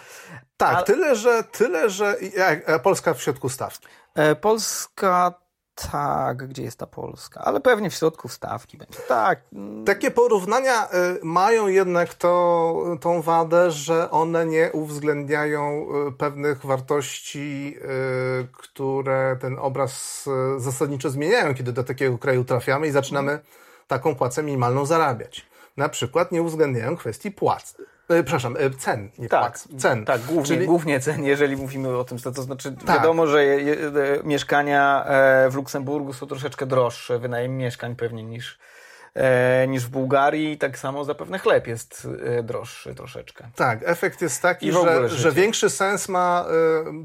[0.59, 2.15] Tak, tyle, że, tyle, że
[2.83, 3.87] Polska w środku stawki.
[4.15, 5.33] E, Polska
[5.91, 7.41] tak, gdzie jest ta Polska?
[7.41, 8.99] Ale pewnie w środku wstawki będzie.
[9.07, 9.41] Tak.
[9.85, 10.89] Takie porównania y,
[11.23, 17.77] mają jednak to, tą wadę, że one nie uwzględniają pewnych wartości,
[18.53, 20.25] które ten obraz
[20.57, 23.39] zasadniczo zmieniają, kiedy do takiego kraju trafiamy i zaczynamy
[23.87, 25.45] taką płacę minimalną zarabiać.
[25.77, 27.75] Na przykład nie uwzględniają kwestii płac.
[28.09, 29.67] E, przepraszam, e, cen, nie tak, płac.
[29.77, 30.05] Cen.
[30.05, 30.65] Tak, głównie, Czyli...
[30.65, 32.97] głównie cen, jeżeli mówimy o tym, to, to znaczy tak.
[32.97, 33.77] wiadomo, że je, je,
[34.23, 38.59] mieszkania e, w Luksemburgu są troszeczkę droższe, wynajem mieszkań pewnie niż,
[39.67, 40.57] niż w Bułgarii.
[40.57, 42.07] Tak samo zapewne chleb jest
[42.43, 43.49] droższy troszeczkę.
[43.55, 46.45] Tak, efekt jest taki, że, że większy sens ma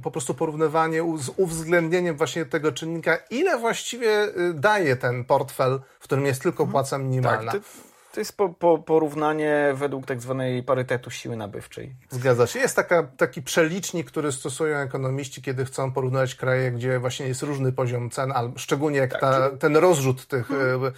[0.02, 6.26] po prostu porównywanie z uwzględnieniem właśnie tego czynnika, ile właściwie daje ten portfel, w którym
[6.26, 6.72] jest tylko mhm.
[6.72, 7.52] płaca minimalna.
[7.52, 11.96] Tak, ty to jest po, po, porównanie według tak zwanej parytetu siły nabywczej.
[12.10, 12.58] Zgadza się.
[12.58, 17.72] Jest taka, taki przelicznik, który stosują ekonomiści, kiedy chcą porównywać kraje, gdzie właśnie jest różny
[17.72, 20.84] poziom cen, albo szczególnie jak tak, ta, ten rozrzut tych hmm.
[20.84, 20.90] e,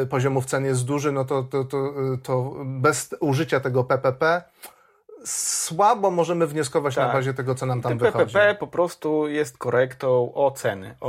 [0.00, 4.42] e, poziomów cen jest duży, no to, to, to, to bez użycia tego PPP
[5.24, 7.06] słabo możemy wnioskować tak.
[7.06, 8.34] na bazie tego, co nam tam Ten wychodzi.
[8.34, 11.08] PPP po prostu jest korektą o ceny, o,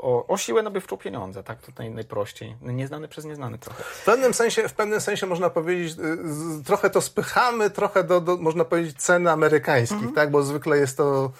[0.00, 2.56] o, o siłę nabywczą pieniądza, tak to naj, najprościej.
[2.62, 3.82] Nieznany przez nieznany trochę.
[3.82, 8.36] W pewnym sensie, w pewnym sensie można powiedzieć, y, trochę to spychamy, trochę do, do
[8.36, 10.14] można powiedzieć, ceny amerykańskich, mhm.
[10.14, 11.30] tak, bo zwykle jest to,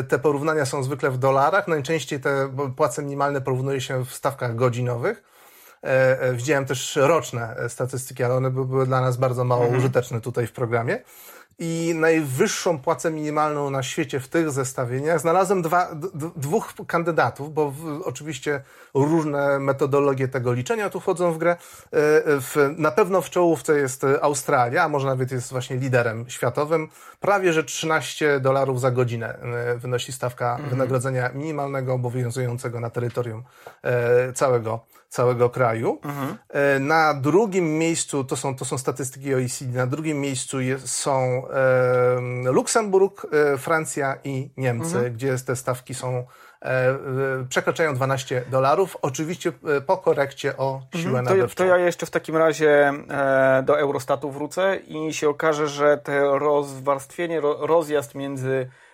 [0.00, 4.56] y, te porównania są zwykle w dolarach, najczęściej te płace minimalne porównuje się w stawkach
[4.56, 5.36] godzinowych.
[5.84, 9.80] E, e, widziałem też roczne statystyki, ale one były dla nas bardzo mało mhm.
[9.80, 11.02] użyteczne tutaj w programie
[11.58, 15.20] i najwyższą płacę minimalną na świecie w tych zestawieniach.
[15.20, 15.88] Znalazłem dwa,
[16.36, 18.62] dwóch kandydatów, bo w, oczywiście
[18.94, 21.50] różne metodologie tego liczenia tu wchodzą w grę.
[21.50, 21.56] E,
[22.40, 26.88] w, na pewno w czołówce jest Australia, a może nawet jest właśnie liderem światowym.
[27.20, 30.70] Prawie, że 13 dolarów za godzinę e, wynosi stawka mhm.
[30.70, 33.42] wynagrodzenia minimalnego obowiązującego na terytorium
[33.82, 36.00] e, całego całego kraju.
[36.04, 36.36] Mhm.
[36.86, 42.52] Na drugim miejscu, to są, to są statystyki OECD, na drugim miejscu jest, są e,
[42.52, 45.14] Luksemburg, e, Francja i Niemcy, mhm.
[45.14, 46.26] gdzie te stawki są
[46.62, 46.98] e,
[47.48, 51.24] przekraczają 12 dolarów, oczywiście e, po korekcie o siłę mhm.
[51.24, 51.64] nabywczą.
[51.64, 55.98] To, to ja jeszcze w takim razie e, do Eurostatu wrócę i się okaże, że
[55.98, 58.85] te rozwarstwienie, rozjazd między E,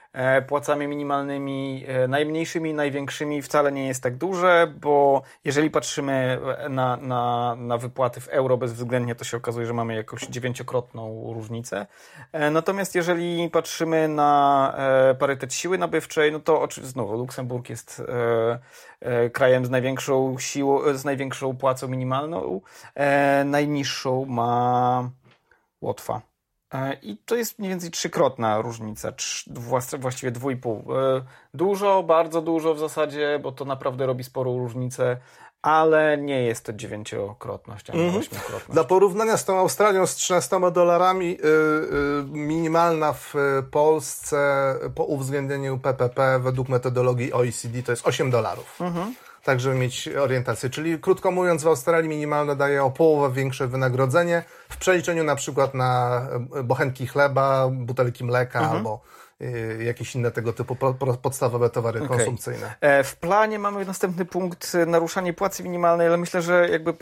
[0.49, 6.39] płacami minimalnymi e, najmniejszymi największymi wcale nie jest tak duże, bo jeżeli patrzymy
[6.71, 11.87] na, na, na wypłaty w euro bezwzględnie, to się okazuje, że mamy jakąś dziewięciokrotną różnicę.
[12.33, 14.75] E, natomiast jeżeli patrzymy na
[15.19, 18.03] parytet siły nabywczej, no to oczywiście znowu Luksemburg jest
[19.33, 22.61] krajem z największą siłą, z największą płacą minimalną.
[23.45, 25.11] Najniższą ma
[25.83, 26.32] Łotwa.
[26.75, 29.13] E, I to jest mniej więcej trzykrotna różnica,
[29.99, 30.85] właściwie dwójpół.
[30.97, 31.23] E,
[31.55, 35.17] dużo, bardzo dużo w zasadzie, bo to naprawdę robi sporą różnicę,
[35.63, 38.19] ale nie jest to dziewięciokrotność, ani mm -hmm.
[38.19, 38.71] ośmiokrotność.
[38.73, 43.35] Dla porównania z tą Australią z 13 dolarami yy, yy, minimalna w
[43.71, 48.81] Polsce po uwzględnieniu PPP według metodologii OECD to jest 8 dolarów.
[48.81, 50.71] Mm -hmm tak żeby mieć orientację.
[50.71, 55.75] Czyli krótko mówiąc, w Australii minimalne daje o połowę większe wynagrodzenie w przeliczeniu na przykład
[55.75, 56.23] na
[56.55, 58.77] e, bochenki chleba, butelki mleka mhm.
[58.77, 59.01] albo
[59.41, 60.77] e, jakieś inne tego typu
[61.23, 62.17] podstawowe towary okay.
[62.17, 62.75] konsumpcyjne.
[62.81, 66.95] E, w planie mamy następny punkt naruszanie płacy minimalnej, ale myślę, że jakby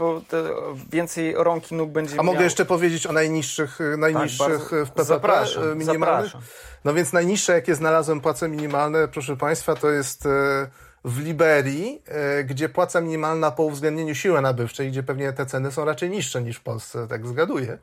[0.93, 5.05] więcej rąk i nóg będzie A mogę jeszcze powiedzieć o najniższych, najniższych tak, w PPP
[5.05, 6.31] zapraszam, minimalnych?
[6.33, 6.41] Zapraszam.
[6.85, 10.29] No więc najniższe, jakie znalazłem płace minimalne, proszę Państwa, to jest
[11.05, 15.85] w Liberii, e, gdzie płaca minimalna po uwzględnieniu siły nabywczej, gdzie pewnie te ceny są
[15.85, 17.79] raczej niższe niż w Polsce, tak zgaduję.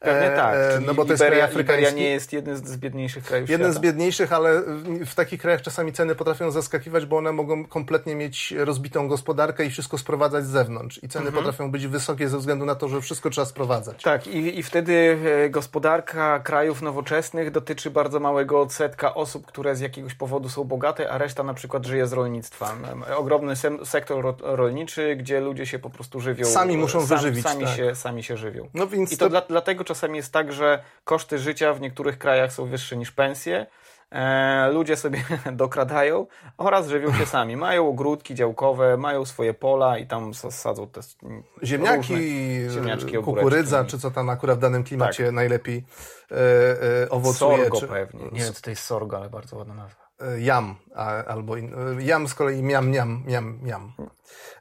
[0.00, 0.54] Pewnie tak.
[0.54, 3.78] E, no bo to jest nie jest jeden z biedniejszych krajów Jeden świata.
[3.78, 4.62] z biedniejszych, ale
[5.06, 9.70] w takich krajach czasami ceny potrafią zaskakiwać, bo one mogą kompletnie mieć rozbitą gospodarkę i
[9.70, 11.00] wszystko sprowadzać z zewnątrz.
[11.02, 11.44] I ceny mhm.
[11.44, 14.02] potrafią być wysokie ze względu na to, że wszystko trzeba sprowadzać.
[14.02, 19.80] Tak, i, i wtedy e, gospodarka krajów nowoczesnych dotyczy bardzo małego odsetka osób, które z
[19.80, 22.74] jakiegoś powodu są bogate, a reszta na przykład żyje z rolnictwa.
[23.16, 26.44] Ogromny sektor rolniczy, gdzie ludzie się po prostu żywią.
[26.46, 27.44] Sami muszą sam, wyżywić.
[27.44, 27.76] Sami, tak.
[27.76, 28.68] się, sami się żywią.
[28.74, 29.30] No więc I to, to...
[29.30, 33.66] Dla, dlatego czasami jest tak, że koszty życia w niektórych krajach są wyższe niż pensje.
[34.10, 37.56] E, ludzie sobie dokradają oraz żywią się sami.
[37.56, 41.00] Mają ogródki działkowe, mają swoje pola i tam sadzą te
[41.62, 42.14] ziemniaki,
[42.70, 45.34] ziemniaczki, kukurydza, czy co tam akurat w danym klimacie tak.
[45.34, 45.84] najlepiej
[46.30, 46.34] e,
[47.02, 47.56] e, owocuje.
[47.56, 47.88] Sorgo czy...
[47.88, 48.24] pewnie.
[48.32, 50.07] Nie wiem, co to jest sorgo, ale bardzo ładna nazwa.
[50.20, 50.74] E, jam,
[51.26, 53.92] albo in, e, jam z kolei miam, miam, miam, miam.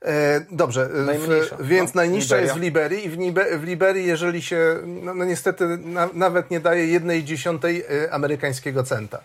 [0.02, 2.46] E, dobrze, w, więc no, najniższa Liberia.
[2.46, 6.52] jest w Liberii i w, Nibe, w Liberii, jeżeli się, no, no niestety na, nawet
[6.52, 9.20] nie daje jednej dziesiątej amerykańskiego centa.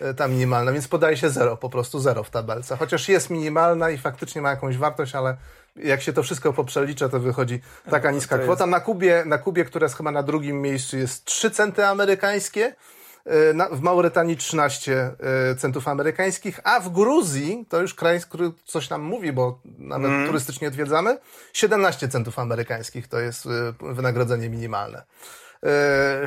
[0.00, 2.76] e, ta minimalna, więc podaje się zero, po prostu zero w tabelce.
[2.76, 5.36] Chociaż jest minimalna i faktycznie ma jakąś wartość, ale
[5.76, 8.66] jak się to wszystko poprzelicza, to wychodzi taka niska kwota.
[8.66, 12.74] Na Kubie, na Kubie, która jest chyba na drugim miejscu, jest 3 centy amerykańskie, e,
[13.72, 15.10] w Mauretanii 13
[15.50, 20.10] e, centów amerykańskich, a w Gruzji, to już kraj, który coś nam mówi, bo nawet
[20.10, 20.26] mm.
[20.26, 21.18] turystycznie odwiedzamy,
[21.52, 23.48] 17 centów amerykańskich to jest
[23.80, 25.02] wynagrodzenie minimalne.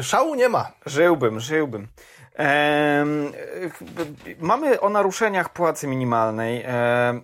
[0.01, 0.71] Szału nie ma.
[0.85, 1.87] Żyłbym, żyłbym.
[4.39, 6.65] Mamy o naruszeniach płacy minimalnej,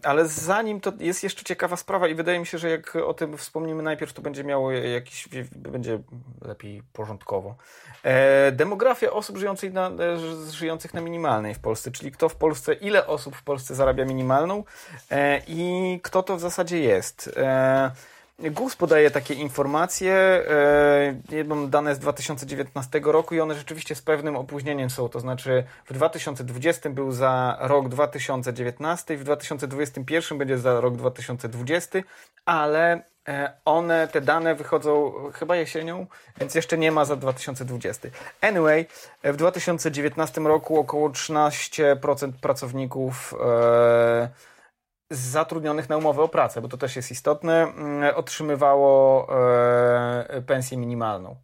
[0.04, 3.38] ale zanim to jest jeszcze ciekawa sprawa i wydaje mi się, że jak o tym
[3.38, 6.00] wspomnimy najpierw, to będzie miało jakiś, będzie
[6.42, 7.56] lepiej porządkowo.
[8.04, 12.74] E, demografia osób żyjących na, e, żyjących na minimalnej w Polsce, czyli kto w Polsce,
[12.74, 14.64] ile osób w Polsce zarabia minimalną
[15.12, 17.30] e, i kto to w zasadzie jest.
[18.40, 20.14] GUS podaje takie informacje,
[21.32, 25.64] e, mam dane z 2019 roku i one rzeczywiście z pewnym opóźnieniem są, to znaczy
[25.86, 32.00] w 2020 był za rok 2019 w 2021 będzie za rok 2020,
[32.46, 36.08] ale e, one, te dane wychodzą chyba jesienią,
[36.40, 38.10] więc jeszcze nie ma za 2020.
[38.42, 38.86] Anyway,
[39.24, 44.30] w 2019 roku około 13% pracowników e,
[45.10, 49.28] zatrudnionych na umowę o pracę, bo to też jest istotne, mm, otrzymywało
[50.30, 51.36] e, pensję minimalną.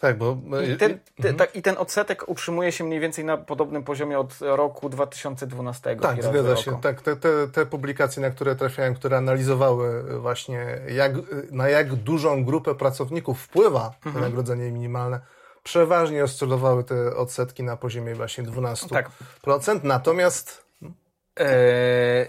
[0.00, 0.36] Tak, bo...
[0.74, 1.50] I ten, te, mhm.
[1.54, 5.96] I ten odsetek utrzymuje się mniej więcej na podobnym poziomie od roku 2012.
[5.96, 6.80] Tak, zgadza się.
[6.80, 11.12] Tak, te, te, te publikacje, na które trafiałem, które analizowały właśnie jak,
[11.50, 14.14] na jak dużą grupę pracowników wpływa mhm.
[14.14, 15.20] wynagrodzenie minimalne,
[15.62, 18.88] przeważnie oscylowały te odsetki na poziomie właśnie 12%.
[18.88, 19.10] Tak.
[19.82, 20.63] Natomiast
[21.36, 22.28] Eee,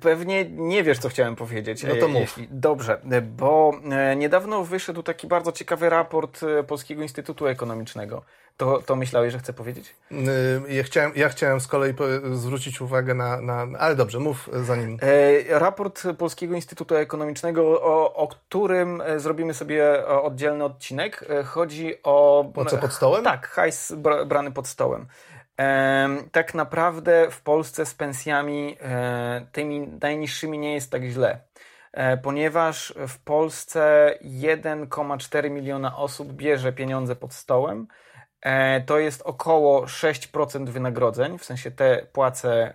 [0.00, 1.82] pewnie nie wiesz, co chciałem powiedzieć.
[1.82, 2.20] No to mów.
[2.20, 3.00] Jeśli, dobrze,
[3.36, 8.22] bo e, niedawno wyszedł taki bardzo ciekawy raport e, Polskiego Instytutu Ekonomicznego.
[8.56, 9.94] To, to myślałeś, że chcę powiedzieć?
[10.12, 11.94] E, ja chciałem, ja chciałem z kolei
[12.32, 14.98] zwrócić uwagę na, na ale dobrze, mów zanim.
[15.48, 21.24] raport Polskiego Instytutu Ekonomicznego, o, o którym zrobimy sobie oddzielny odcinek.
[21.44, 22.44] Chodzi o...
[22.56, 23.24] O co, pod stołem?
[23.24, 23.92] Tak, hajs
[24.26, 25.06] brany pod stołem
[26.32, 31.40] tak naprawdę w Polsce z pensjami e, tymi najniższymi nie jest tak źle,
[31.92, 37.86] e, ponieważ w Polsce 1,4 miliona osób bierze pieniądze pod stołem.
[38.42, 42.74] E, to jest około 6% wynagrodzeń, w sensie te płace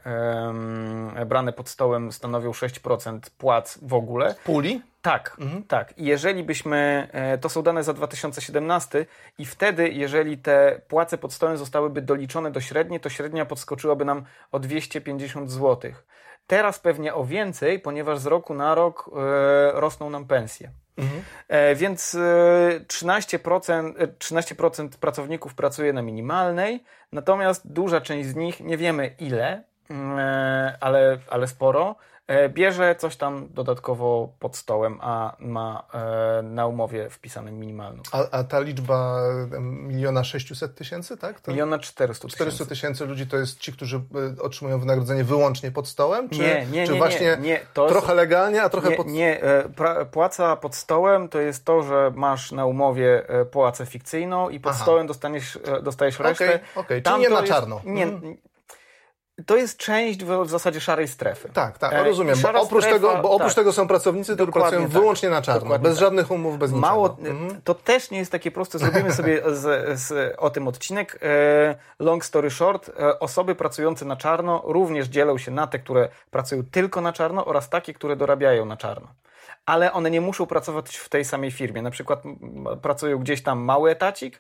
[1.26, 4.36] brane pod stołem stanowią 6% płac w ogóle.
[4.44, 4.82] Puli?
[5.06, 5.64] Tak, mhm.
[5.64, 5.98] tak.
[5.98, 9.06] I jeżeli byśmy, e, to są dane za 2017
[9.38, 14.26] i wtedy, jeżeli te płace pod stołem zostałyby doliczone do średniej, to średnia podskoczyłaby nam
[14.52, 15.92] o 250 zł.
[16.48, 20.72] Teraz pewnie o więcej, ponieważ z roku na rok e, rosną nam pensje.
[20.98, 21.22] Mhm.
[21.48, 28.60] E, więc e, 13%, 13% e, pracowników pracuje na minimalnej, natomiast duża część z nich,
[28.60, 30.20] nie wiemy ile, mm,
[30.80, 31.96] ale, ale sporo,
[32.50, 38.04] bierze coś tam dodatkowo pod stołem, a ma e, na umowie wpisanym minimalną.
[38.12, 39.22] A, a ta liczba
[39.62, 41.42] miliona sześciuset tysięcy, tak?
[41.42, 42.36] To miliona czterystu tysięcy.
[42.36, 43.98] 400 tysięcy ludzi to jest ci, którzy
[44.38, 46.30] e, otrzymują wynagrodzenie wyłącznie pod stołem?
[46.30, 49.08] Czy, nie, nie, czy nie, właśnie nie, trochę legalnie, a trochę nie, pod...
[49.08, 49.42] Nie,
[50.12, 54.84] płaca pod stołem to jest to, że masz na umowie płacę fikcyjną i pod Aha.
[54.84, 56.46] stołem dostaniesz, dostajesz resztę.
[56.46, 57.02] Okej, okay, okay.
[57.02, 57.76] czyli nie na czarno.
[57.76, 58.38] Jest, nie, mhm
[59.46, 61.50] to jest część w, zasadzie szarej strefy.
[61.54, 62.36] Tak, tak, e, rozumiem.
[62.42, 65.42] Bo oprócz, strefa, tego, bo oprócz tak, tego są pracownicy, którzy pracują tak, wyłącznie na
[65.42, 66.00] czarno, bez tak.
[66.00, 66.88] żadnych umów, bez niczego.
[66.88, 67.62] Mało, mhm.
[67.64, 68.80] To też nie jest takie proste.
[68.80, 71.20] Zrobimy sobie z, z, o tym odcinek.
[71.22, 76.10] E, long story short, e, osoby pracujące na czarno również dzielą się na te, które
[76.32, 79.08] pracują tylko na czarno oraz takie, które dorabiają na czarno
[79.66, 81.82] ale one nie muszą pracować w tej samej firmie.
[81.82, 82.24] Na przykład
[82.82, 84.40] pracują gdzieś tam mały etacik,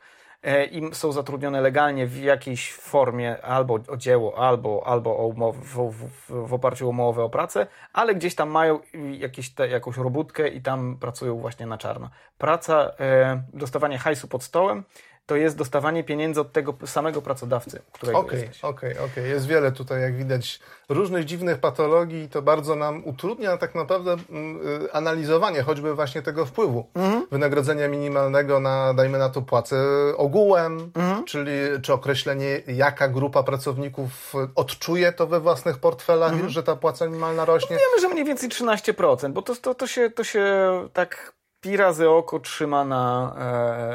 [0.72, 5.92] i są zatrudnione legalnie w jakiejś formie albo o dzieło, albo, albo o umowę, w,
[5.92, 8.80] w, w oparciu o umowę o pracę, ale gdzieś tam mają
[9.12, 12.10] jakieś te, jakąś robótkę i tam pracują właśnie na czarno.
[12.38, 14.84] Praca, e, dostawanie hajsu pod stołem
[15.26, 19.06] to jest dostawanie pieniędzy od tego samego pracodawcy, którego Okej, okej, okej.
[19.06, 19.28] Okay.
[19.28, 20.60] Jest wiele tutaj, jak widać,
[20.90, 26.22] różnych dziwnych patologii i to bardzo nam utrudnia tak naprawdę mm, y, analizowanie choćby właśnie
[26.22, 27.28] tego wpływu mhm.
[27.32, 29.78] wynagrodzenia minimalnego na, dajmy na to, płacę
[30.18, 31.26] ogółem, mhm.
[31.26, 36.50] czyli czy określenie, jaka grupa pracowników odczuje to we własnych portfelach, mhm.
[36.50, 37.76] że ta płaca minimalna rośnie.
[37.76, 41.34] No wiemy, że mniej więcej 13%, bo to, to, to, się, to się tak
[41.66, 43.36] pi razy oko trzyma na,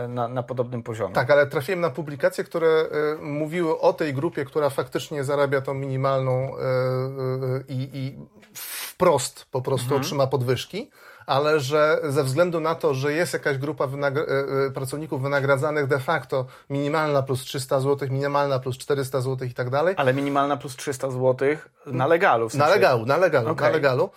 [0.05, 1.15] e, na, na, podobnym poziomie.
[1.15, 2.87] Tak, ale trafiłem na publikacje, które e,
[3.23, 6.61] mówiły o tej grupie, która faktycznie zarabia tą minimalną e,
[7.69, 8.19] i, i
[8.55, 10.01] wprost po prostu mhm.
[10.01, 10.91] otrzyma podwyżki,
[11.31, 14.27] ale że ze względu na to, że jest jakaś grupa wynagr
[14.75, 19.95] pracowników wynagradzanych de facto minimalna plus 300 zł, minimalna plus 400 zł i tak dalej.
[19.99, 21.49] Ale minimalna plus 300 zł
[21.87, 22.49] na legalu.
[22.49, 22.67] W sensie...
[22.67, 23.69] Na legalu, na legalu, okay.
[23.69, 24.11] na legalu.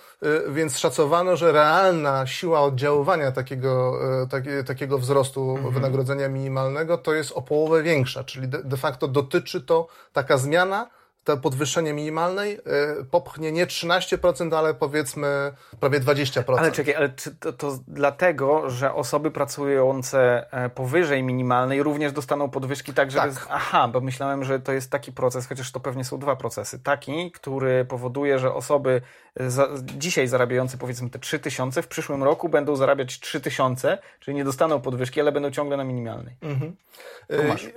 [0.49, 3.99] Więc szacowano, że realna siła oddziaływania takiego,
[4.29, 5.73] tak, takiego wzrostu mhm.
[5.73, 10.89] wynagrodzenia minimalnego to jest o połowę większa, czyli de, de facto dotyczy to taka zmiana
[11.23, 12.53] to podwyższenie minimalnej
[13.01, 16.43] y, popchnie nie 13%, ale powiedzmy prawie 20%.
[16.57, 22.49] Ale czekaj, ale czy to, to dlatego, że osoby pracujące e, powyżej minimalnej również dostaną
[22.49, 23.33] podwyżki tak, żeby...
[23.33, 23.47] Tak.
[23.49, 26.79] Aha, bo myślałem, że to jest taki proces, chociaż to pewnie są dwa procesy.
[26.79, 29.01] Taki, który powoduje, że osoby
[29.39, 34.81] za, dzisiaj zarabiające powiedzmy te 3000 w przyszłym roku będą zarabiać 3000, czyli nie dostaną
[34.81, 36.35] podwyżki, ale będą ciągle na minimalnej.
[36.41, 36.75] Mhm.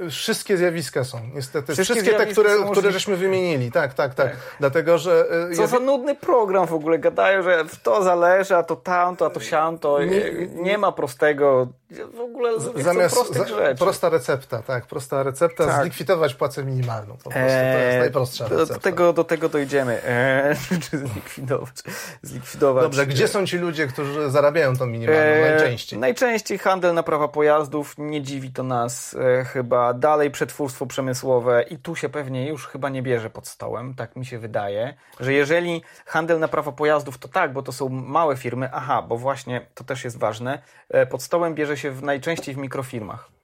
[0.00, 1.72] Y, wszystkie zjawiska są, niestety.
[1.72, 3.72] Wszystkie, Wszystkie te, które, które żeśmy wymienili.
[3.72, 4.36] Tak, tak, tak, tak.
[4.60, 5.26] Dlatego, że...
[5.52, 5.68] Y, Co ja...
[5.68, 6.98] za nudny program w ogóle.
[6.98, 10.04] Gadają, że w to zależy, a to tamto, a to siamto.
[10.04, 15.82] Nie, nie ma prostego w ogóle Zamiast za, prosta recepta, tak, prosta recepta, tak.
[15.82, 17.16] zlikwidować płacę minimalną.
[17.16, 18.74] Po prostu to jest eee, najprostsza do, recepta.
[18.74, 20.04] Do tego, do tego dojdziemy.
[20.06, 20.56] Eee,
[20.90, 20.98] czy
[21.46, 21.82] zlikwidować,
[22.22, 22.84] zlikwidować.
[22.84, 25.98] Dobrze, gdzie są ci ludzie, którzy zarabiają tą minimalną eee, najczęściej?
[25.98, 29.94] Najczęściej handel na prawa pojazdów, nie dziwi to nas e, chyba.
[29.94, 34.26] Dalej przetwórstwo przemysłowe i tu się pewnie już chyba nie bierze pod stołem, tak mi
[34.26, 38.68] się wydaje, że jeżeli handel na prawa pojazdów to tak, bo to są małe firmy,
[38.72, 42.58] aha, bo właśnie to też jest ważne, e, pod stołem bierze się w, najczęściej w
[42.58, 43.35] mikrofirmach.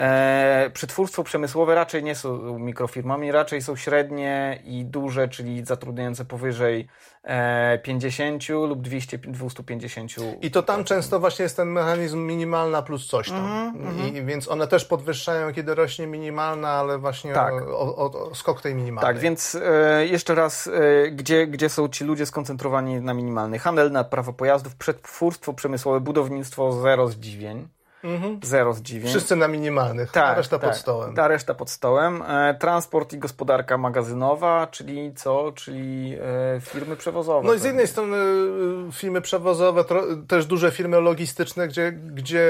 [0.00, 6.88] E, przetwórstwo przemysłowe raczej nie są mikrofirmami, raczej są średnie i duże, czyli zatrudniające powyżej
[7.24, 10.12] e, 50 lub 200, 250.
[10.42, 13.72] I to tam często właśnie jest ten mechanizm minimalna plus coś tam.
[13.76, 14.16] Mm -hmm.
[14.16, 17.52] I, więc one też podwyższają, kiedy rośnie minimalna, ale właśnie tak.
[17.54, 19.14] o, o, o skok tej minimalnej.
[19.14, 23.60] Tak, więc e, jeszcze raz, e, gdzie, gdzie są ci ludzie skoncentrowani na minimalnej?
[23.60, 27.68] Handel na prawo pojazdów, przetwórstwo przemysłowe, budownictwo, zero zdziwień.
[28.04, 28.40] Mhm.
[28.42, 29.10] Zero zdziwień.
[29.10, 31.14] Wszyscy na minimalnych, tak, a reszta tak, pod stołem.
[31.14, 32.22] Ta reszta pod stołem.
[32.22, 35.52] E, transport i gospodarka magazynowa, czyli co?
[35.52, 36.16] Czyli
[36.56, 37.48] e, firmy przewozowe.
[37.48, 39.84] No i z jednej strony e, firmy przewozowe,
[40.28, 42.46] też duże firmy logistyczne, gdzie, gdzie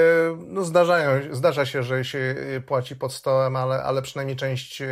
[0.47, 2.35] no zdarzają, zdarza się, że się
[2.67, 4.83] płaci pod stołem, ale, ale przynajmniej część,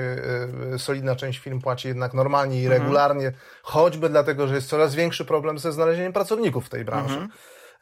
[0.78, 2.82] solidna część firm płaci jednak normalnie i mhm.
[2.82, 3.44] regularnie, mhm.
[3.64, 7.14] choćby dlatego, że jest coraz większy problem ze znalezieniem pracowników w tej branży.
[7.14, 7.32] Mhm.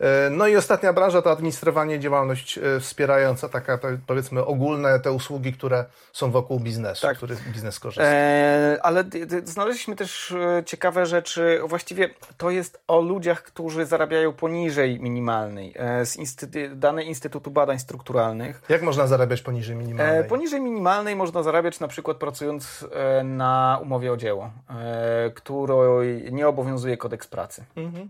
[0.02, 5.54] E, no i ostatnia branża to administrowanie, działalność e, wspierająca, taka powiedzmy ogólne te usługi,
[5.54, 7.18] które są wokół biznesu, tak.
[7.18, 8.04] który biznes korzysta.
[8.06, 9.04] E, ale
[9.44, 15.74] znaleźliśmy też e, ciekawe rzeczy, właściwie to jest o ludziach, którzy zarabiają poniżej minimalnej,
[16.04, 18.62] z instytu- dane Instytutu Badań Strukturalnych.
[18.70, 20.20] Jak można zarabiać poniżej minimalnej?
[20.20, 22.86] E, poniżej minimalnej można zarabiać na przykład pracując
[23.24, 27.66] na umowie o dzieło, e, której nie obowiązuje kodeks pracy.
[27.76, 28.10] Mhm.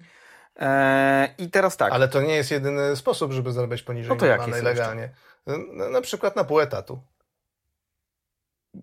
[0.55, 1.93] Eee, I teraz tak.
[1.93, 5.09] Ale to nie jest jedyny sposób, żeby zarabiać poniżej no to minimalnej legalnie.
[5.47, 7.01] Na, na przykład na pół etatu.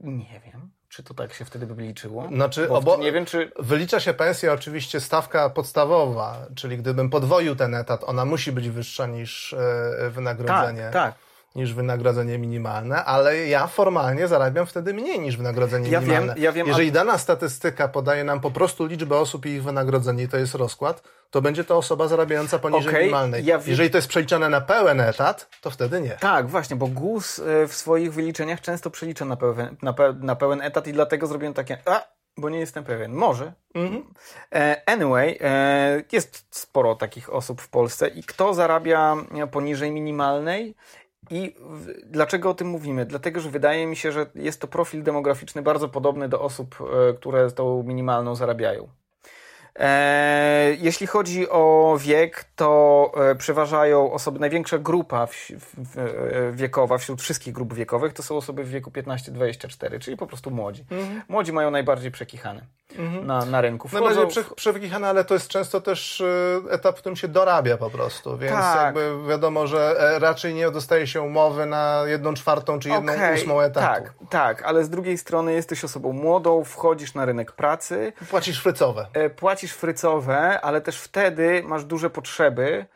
[0.01, 0.71] Nie wiem.
[0.89, 2.29] Czy to tak się wtedy by liczyło?
[2.29, 2.97] Znaczy, obo...
[2.97, 3.53] nie wiem, czy...
[3.59, 9.07] wylicza się pensja oczywiście stawka podstawowa, czyli gdybym podwoił ten etat, ona musi być wyższa
[9.07, 10.91] niż e, wynagrodzenie.
[10.93, 16.35] Tak, tak niż wynagrodzenie minimalne, ale ja formalnie zarabiam wtedy mniej niż wynagrodzenie ja minimalne.
[16.35, 20.23] Wiem, ja wiem, Jeżeli dana statystyka podaje nam po prostu liczbę osób i ich wynagrodzenie
[20.23, 23.45] i to jest rozkład, to będzie to osoba zarabiająca poniżej okay, minimalnej.
[23.45, 23.61] Ja.
[23.67, 26.11] Jeżeli to jest przeliczane na pełen etat, to wtedy nie.
[26.11, 30.37] Tak, właśnie, bo GUS e, w swoich wyliczeniach często przelicza na pełen, na, pe, na
[30.37, 32.03] pełen etat i dlatego zrobiłem takie a,
[32.39, 33.13] bo nie jestem pewien.
[33.13, 33.53] Może.
[33.75, 34.05] Mhm.
[34.55, 39.17] E, anyway, e, jest sporo takich osób w Polsce i kto zarabia
[39.51, 40.75] poniżej minimalnej
[41.31, 41.55] i
[42.07, 43.07] dlaczego o tym mówimy?
[43.07, 46.79] Dlatego, że wydaje mi się, że jest to profil demograficzny bardzo podobny do osób,
[47.11, 48.89] e, które tą minimalną zarabiają.
[49.77, 55.29] E, jeśli chodzi o wiek, to e, przeważają osoby, największa grupa
[56.53, 60.85] wiekowa wśród wszystkich grup wiekowych to są osoby w wieku 15-24, czyli po prostu młodzi.
[60.91, 61.23] Mhm.
[61.29, 63.27] Młodzi mają najbardziej przekichane mhm.
[63.27, 63.89] na, na rynku.
[63.89, 64.05] Wchodzą...
[64.05, 66.23] Najbardziej prze, przekichane, ale to jest często też
[66.71, 68.85] etap, w którym się dorabia po prostu, więc tak.
[68.85, 73.35] jakby wiadomo, że raczej nie dostaje się umowy na jedną czwartą czy jedną okay.
[73.35, 73.87] ósmą etatu.
[73.87, 78.13] Tak, tak, ale z drugiej strony jesteś osobą młodą, wchodzisz na rynek pracy.
[78.31, 79.07] Płacisz frycowe.
[79.37, 82.87] Płacisz płacisz frycowe, ale też wtedy masz duże potrzeby.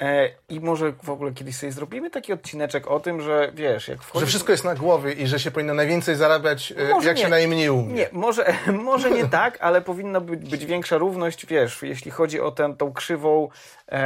[0.00, 4.02] E, I może w ogóle kiedyś sobie zrobimy taki odcineczek o tym, że wiesz, jak
[4.02, 4.20] wchodzisz...
[4.20, 7.22] Że wszystko jest na głowie i że się powinno najwięcej zarabiać, e, może jak nie.
[7.22, 7.94] się najmniej umie.
[7.94, 12.50] Nie, może, może nie tak, ale powinna być, być większa równość, wiesz, jeśli chodzi o
[12.50, 13.48] tę, tą krzywą
[13.88, 13.96] e,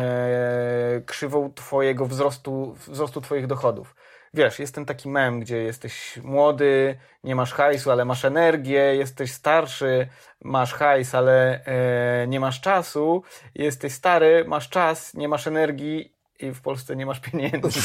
[0.00, 3.94] e, krzywą twojego wzrostu, wzrostu twoich dochodów
[4.34, 9.32] wiesz, jest ten taki mem, gdzie jesteś młody, nie masz hajsu, ale masz energię, jesteś
[9.32, 10.08] starszy,
[10.44, 13.22] masz hajs, ale e, nie masz czasu,
[13.54, 17.80] jesteś stary, masz czas, nie masz energii i w Polsce nie masz pieniędzy.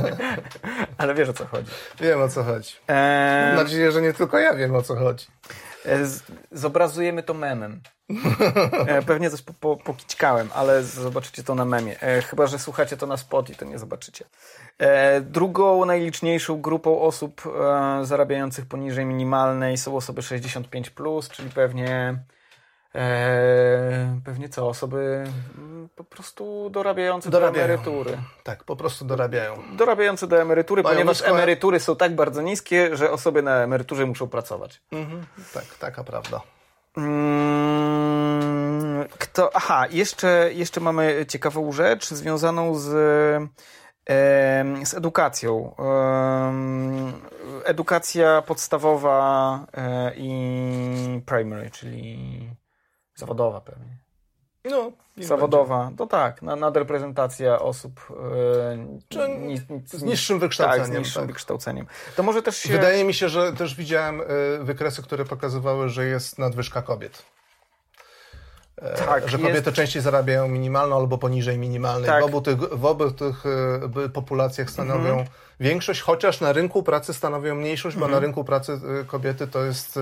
[0.98, 1.70] ale wiesz o co chodzi.
[2.00, 2.74] Wiem o co chodzi.
[2.88, 5.26] E, Mam nadzieję, że nie tylko ja wiem o co chodzi.
[5.86, 5.98] E,
[6.52, 7.80] zobrazujemy to memem.
[8.86, 12.00] E, pewnie coś po, po, pokićkałem, ale zobaczycie to na memie.
[12.00, 14.24] E, chyba, że słuchacie to na spot i to nie zobaczycie.
[15.20, 17.42] Drugą najliczniejszą grupą osób
[18.02, 22.18] zarabiających poniżej minimalnej są osoby 65+, plus, czyli pewnie
[22.94, 24.68] e, pewnie co?
[24.68, 25.24] Osoby
[25.58, 27.66] mm, po prostu dorabiające Dorabiają.
[27.66, 28.18] do emerytury.
[28.42, 29.62] Tak, po prostu dorabiają.
[29.76, 34.06] Dorabiające do emerytury, Mają ponieważ nisko- emerytury są tak bardzo niskie, że osoby na emeryturze
[34.06, 34.82] muszą pracować.
[34.92, 35.24] Mhm.
[35.54, 36.40] Tak, taka prawda.
[36.96, 38.72] Mm,
[39.18, 42.88] Kto, aha, jeszcze, jeszcze mamy ciekawą rzecz związaną z,
[44.06, 45.74] em, z edukacją.
[45.78, 47.12] Em,
[47.64, 52.18] Edukacja podstawowa e, i primary, czyli
[53.14, 53.96] zawodowa pewnie.
[54.64, 58.00] No, Zawodowa, to tak, na- nadreprezentacja osób
[58.72, 60.86] e, ni- ni- Z niższym tak, wykształceniem.
[60.86, 61.26] z niższym tak.
[61.26, 61.86] wykształceniem.
[62.16, 62.72] To może też się...
[62.72, 64.24] Wydaje mi się, że też widziałem y,
[64.64, 67.22] wykresy, które pokazywały, że jest nadwyżka kobiet.
[68.82, 72.06] E, Tak, że jest- kobiety częściej zarabiają minimalną albo poniżej minimalnej.
[72.10, 72.22] Tak.
[72.22, 73.44] W obu tych, w obu tych
[74.04, 75.26] y, populacjach stanowią Mhm.
[75.60, 78.10] większość, chociaż na rynku pracy stanowią mniejszość, Mhm.
[78.10, 80.00] bo na rynku pracy y, kobiety to jest y,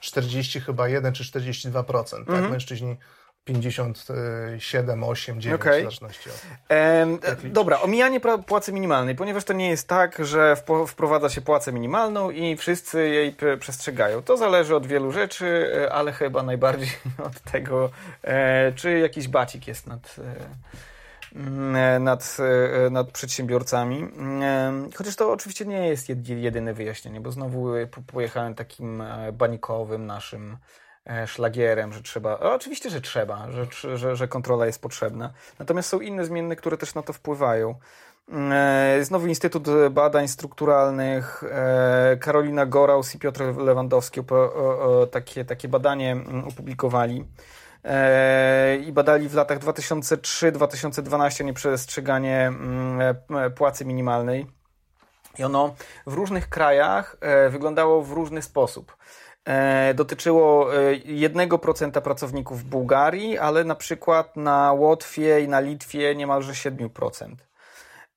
[0.00, 2.24] 40 chyba 1 czy 42%.
[2.26, 2.50] Tak?
[2.50, 2.96] Mężczyźni
[3.44, 5.72] 57, 8, 9 Okej.
[5.72, 6.42] w zależności od...
[6.68, 10.56] Em, e, dobra, omijanie płacy minimalnej, ponieważ to nie jest tak, że
[10.88, 14.22] wprowadza się płacę minimalną i wszyscy jej przestrzegają.
[14.22, 16.88] To zależy od wielu rzeczy, e, ale chyba najbardziej
[17.28, 17.90] od tego,
[18.22, 22.36] e, czy jakiś bacik jest nad, e, mm, nad,
[22.86, 24.02] e, nad przedsiębiorcami.
[24.02, 30.06] Em, Chociaż to oczywiście nie jest jed- jedyne wyjaśnienie, bo znowu po- pojechałem takim banikowym
[30.06, 30.56] naszym
[31.26, 32.38] szlagierem, że trzeba.
[32.38, 35.32] Oczywiście, że trzeba, że, że, że kontrola jest potrzebna.
[35.58, 37.74] Natomiast są inne zmienne, które też na to wpływają.
[38.32, 44.20] E, Znowu Instytut Badań Strukturalnych, e, Karolina Goraus i Piotr Lewandowski
[45.10, 47.24] takie, takie badanie mm, opublikowali.
[47.84, 54.46] E, I badali w latach 2003-2012 nieprzestrzeganie mm, e, płacy minimalnej.
[55.38, 55.74] I ono
[56.06, 58.96] w różnych krajach e, wyglądało w różny sposób.
[59.44, 66.14] E, dotyczyło e, 1% pracowników w Bułgarii, ale na przykład na Łotwie i na Litwie
[66.14, 67.36] niemalże 7%.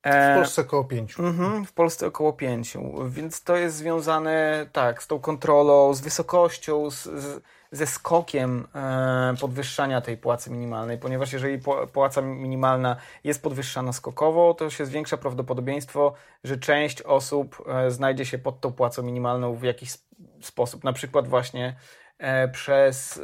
[0.06, 1.20] W E, Polsce około 5.
[1.20, 6.92] Mhm, w Polsce około 5, więc to jest związane tak z tą kontrolą, z wysokością,
[6.92, 11.60] z, z, ze skokiem e, podwyższania tej płacy minimalnej, ponieważ jeżeli
[11.94, 16.14] płaca minimalna jest podwyższana skokowo, to się zwiększa prawdopodobieństwo,
[16.44, 19.98] że część osób e, znajdzie się pod tą płacą minimalną w jakiś
[20.42, 21.76] sposób, na przykład właśnie
[22.18, 23.22] e, przez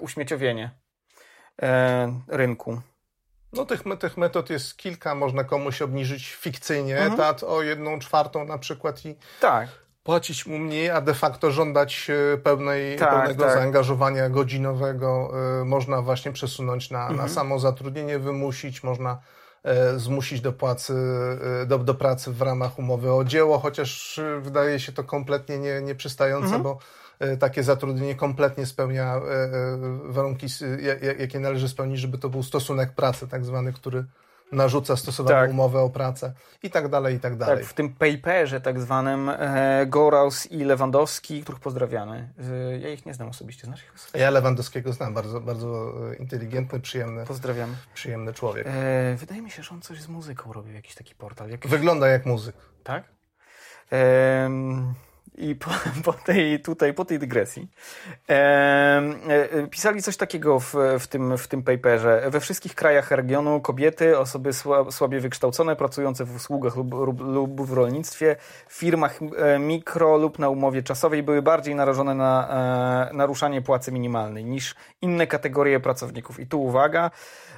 [0.00, 0.70] uśmieciowienie
[1.62, 2.80] e, rynku.
[3.52, 7.12] No tych, tych metod jest kilka, można komuś obniżyć fikcyjnie Mhm.
[7.12, 9.68] etat o jedną czwartą na przykład i Tak,
[10.02, 13.52] płacić mu mniej, a de facto żądać e, pełnej, Tak, pełnego tak.
[13.52, 15.32] zaangażowania godzinowego.
[15.64, 17.16] Można właśnie przesunąć na, Mhm.
[17.16, 19.20] na samo zatrudnienie, wymusić, można
[19.96, 20.94] zmusić do płacy,
[21.62, 25.58] e, do, do pracy w ramach umowy o dzieło, chociaż e, wydaje się to kompletnie
[25.58, 26.62] nie, nieprzystające, Mhm.
[26.62, 26.78] bo
[27.18, 30.46] e, takie zatrudnienie kompletnie spełnia e, e, warunki,
[31.18, 34.04] jakie należy spełnić, żeby to był stosunek pracy, tak zwany, który
[34.52, 35.50] narzuca stosowaną Tak.
[35.50, 36.32] umowę o pracę
[36.62, 37.56] i tak dalej, i tak dalej.
[37.58, 42.32] Tak, w tym paperze tak zwanym e, Goraus i Lewandowski, których pozdrawiamy.
[42.72, 44.18] E, ja ich nie znam osobiście, znasz ich osobiście?
[44.18, 47.76] Ja Lewandowskiego znam, bardzo, bardzo e, inteligentny, przyjemny, Pozdrawiam.
[47.94, 48.66] przyjemny człowiek.
[48.66, 51.50] E, wydaje mi się, że on coś z muzyką robił, jakiś taki portal.
[51.50, 52.56] Jakiś, Wygląda jak muzyk.
[52.84, 53.04] tak?
[55.38, 55.70] I po,
[56.04, 57.68] po, tej, tutaj, po tej dygresji
[58.28, 62.30] em, e, pisali coś takiego w, w, tym, w tym paperze.
[62.30, 67.60] We wszystkich krajach regionu kobiety, osoby sła, słabiej wykształcone, pracujące w usługach lub, lub, lub
[67.60, 68.36] w rolnictwie,
[68.68, 72.48] w firmach e, mikro lub na umowie czasowej były bardziej narażone na
[73.10, 76.40] e, naruszanie płacy minimalnej niż inne kategorie pracowników.
[76.40, 77.10] I tu uwaga,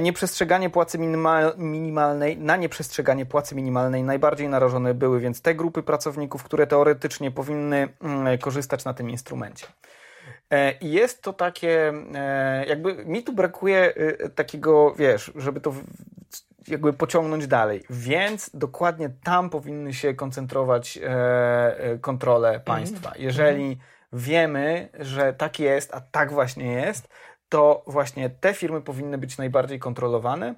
[0.00, 6.42] nieprzestrzeganie płacy minima- minimalnej, na nieprzestrzeganie płacy minimalnej najbardziej narażone były więc te grupy pracowników,
[6.42, 9.66] które teoretycznie powinny mm, korzystać na tym instrumencie.
[10.50, 15.74] E, I jest to takie, e, jakby mi tu brakuje e, takiego, wiesz, żeby to
[16.68, 17.84] jakby pociągnąć dalej.
[17.90, 21.10] Więc dokładnie tam powinny się koncentrować e,
[21.78, 23.12] e, kontrole państwa.
[23.18, 23.78] Jeżeli
[24.12, 27.08] wiemy, że tak jest, a tak właśnie jest,
[27.54, 30.54] to właśnie te firmy powinny być najbardziej kontrolowane.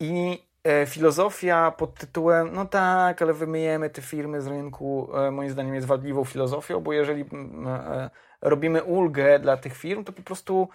[0.00, 5.50] I e, filozofia pod tytułem, no tak, ale wymyjemy te firmy z rynku, e, moim
[5.50, 8.10] zdaniem jest wadliwą filozofią, bo jeżeli mm, e,
[8.42, 10.68] robimy ulgę dla tych firm, to po prostu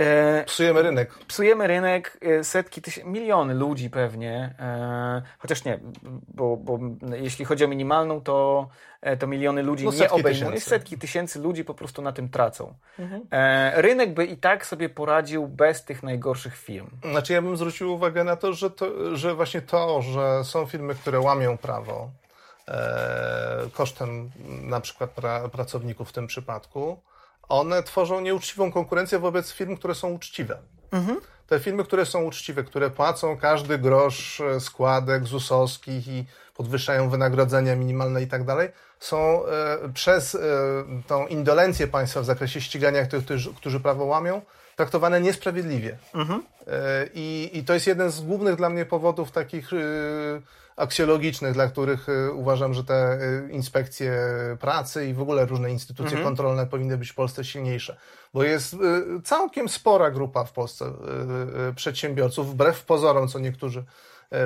[0.00, 1.14] E, psujemy rynek.
[1.28, 5.78] Psujemy rynek, e, setki tysięcy, miliony ludzi pewnie, e, chociaż nie,
[6.28, 6.78] bo, bo
[7.16, 8.68] jeśli chodzi o minimalną, to,
[9.00, 10.44] e, to miliony ludzi no, nie obejmuje.
[10.44, 10.70] Tysięcy.
[10.70, 12.74] Setki tysięcy ludzi po prostu na tym tracą.
[12.98, 13.22] Mhm.
[13.30, 16.86] E, rynek by i tak sobie poradził bez tych najgorszych firm.
[17.10, 20.94] Znaczy ja bym zwrócił uwagę na to, że, to, że właśnie to, że są firmy,
[20.94, 22.10] które łamią prawo,
[22.68, 24.30] e, kosztem
[24.62, 27.00] na przykład pra, pracowników w tym przypadku,
[27.48, 30.58] one tworzą nieuczciwą konkurencję wobec firm, które są uczciwe.
[30.92, 31.20] Mhm.
[31.46, 36.24] Te firmy, które są uczciwe, które płacą każdy grosz e, składek ZUS-owskich i
[36.54, 38.68] podwyższają wynagrodzenia minimalne i tak dalej,
[39.00, 40.38] są e, przez e,
[41.06, 43.24] tą indolencję państwa w zakresie ścigania tych,
[43.56, 44.42] którzy, prawo łamią,
[44.76, 45.98] traktowane niesprawiedliwie.
[46.14, 46.42] Mhm.
[47.14, 49.70] I, I to jest jeden z głównych dla mnie powodów takich.
[50.76, 54.12] Aksjologicznych, dla których y, uważam, że te y, inspekcje
[54.60, 56.24] pracy i w ogóle różne instytucje mhm.
[56.24, 57.96] kontrolne powinny być w Polsce silniejsze.
[58.34, 58.78] Bo jest y,
[59.24, 60.92] całkiem spora grupa w Polsce
[61.76, 63.84] przedsiębiorców, wbrew pozorom, co niektórzy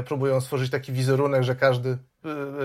[0.07, 1.99] próbują stworzyć taki wizerunek, że każdy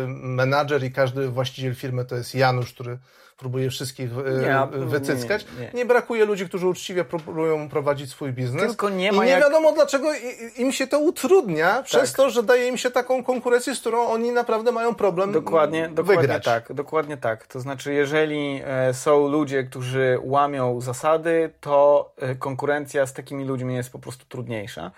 [0.07, 2.97] menadżer i każdy właściciel firmy to jest Janusz, który
[3.41, 4.09] próbuje wszystkich
[4.41, 5.45] nie, wycyckać.
[5.59, 5.72] Nie, nie.
[5.74, 8.67] nie, brakuje ludzi, którzy uczciwie próbują prowadzić swój biznes.
[8.67, 9.43] Tylko nie ma I nie jak...
[9.43, 10.07] wiadomo, dlaczego
[10.57, 11.86] im się to utrudnia, tak.
[11.86, 15.89] przez to, że daje im się taką konkurencję, z którą oni naprawdę mają problem dokładnie,
[15.89, 17.47] dokładnie tak, dokładnie tak.
[17.47, 21.11] To znaczy, jeżeli e, są ludzie, którzy łamią zasady,
[21.62, 24.91] to e, konkurencja z takimi ludźmi jest po prostu trudniejsza.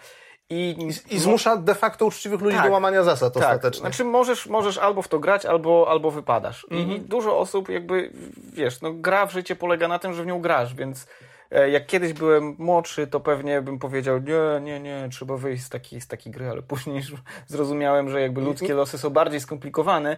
[0.50, 3.44] I, I, zmusza de facto uczciwych ludzi tak, do łamania zasad tak.
[3.44, 3.80] ostatecznie.
[3.80, 6.68] Znaczy możesz, możesz albo w to grać, albo, albo wypadasz.
[6.72, 6.92] Mhm.
[6.92, 8.12] I dużo osób jakby,
[8.54, 11.08] wiesz, no gra w życie polega na tym, że w nią grasz, więc
[11.52, 15.70] e, jak kiedyś byłem młodszy, to pewnie bym powiedział, nie, nie, nie, trzeba wyjść z
[15.70, 17.02] takiej, z takiej gry, ale później
[17.48, 20.18] zrozumiałem, że jakby ludzkie losy są bardziej skomplikowane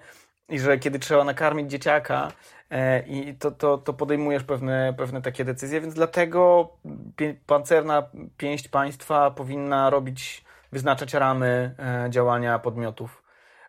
[0.49, 2.31] i że kiedy trzeba nakarmić dzieciaka,
[3.07, 6.70] i to, to, to podejmujesz pewne, pewne takie decyzje, więc dlatego
[7.45, 8.03] pancerna
[8.38, 13.24] pięść państwa powinna robić, wyznaczać ramy e, działania podmiotów.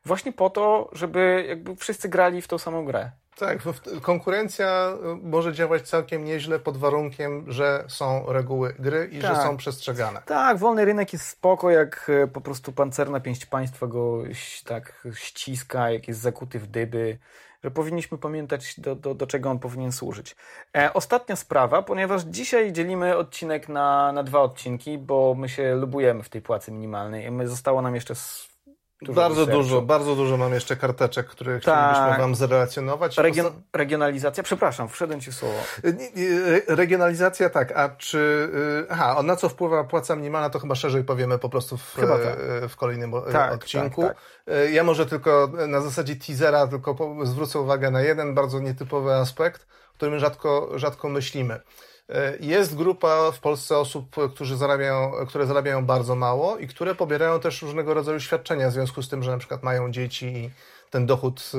[0.05, 3.11] Właśnie po to, żeby jakby wszyscy grali w tą samą grę.
[3.37, 3.59] Tak,
[4.03, 9.37] konkurencja y, może działać całkiem nieźle pod warunkiem, że są reguły gry i tak.
[9.37, 10.23] że są przestrzegane.
[10.27, 14.23] Tak, wolny rynek jest spoko, jak e, po prostu pancerna pięść państwa go
[14.65, 17.19] tak ściska, jak jest zakuty w dyby
[17.65, 20.37] że powinniśmy pamiętać, do, do, do czego on powinien służyć.
[20.77, 26.23] E, ostatnia sprawa, ponieważ dzisiaj dzielimy odcinek na, na dwa odcinki, bo my się lubujemy
[26.23, 27.31] w tej płacy minimalnej.
[27.31, 28.15] My zostało nam jeszcze
[29.03, 29.63] Dużo bardzo researchu.
[29.63, 31.63] dużo, bardzo dużo mam jeszcze karteczek, które tak.
[31.63, 33.19] chcielibyśmy Wam zrelacjonować.
[33.19, 35.59] Region, regionalizacja, przepraszam, wszedłem Ci słowo.
[36.69, 38.19] Regionalizacja tak, a czy,
[38.89, 42.69] y, aha, na co wpływa płaca minimalna, to chyba szerzej powiemy po prostu w, tak.
[42.69, 44.03] w kolejnym tak, odcinku.
[44.03, 44.17] Tak,
[44.47, 44.73] tak.
[44.73, 49.95] Ja może tylko na zasadzie teasera tylko zwrócę uwagę na jeden bardzo nietypowy aspekt, o
[49.95, 51.61] którym rzadko, rzadko myślimy.
[52.09, 57.41] E, jest grupa w Polsce osób, którzy zarabiają, które zarabiają bardzo mało i które pobierają
[57.41, 60.51] też różnego rodzaju świadczenia w związku z tym, że na przykład mają dzieci i
[60.91, 61.53] ten dochód,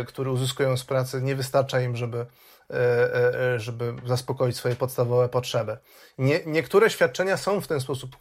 [0.00, 2.26] e, który uzyskują z pracy, nie wystarcza im, żeby,
[2.70, 5.76] e, żeby zaspokoić swoje podstawowe potrzeby.
[6.18, 8.16] Nie, niektóre świadczenia są w ten sposób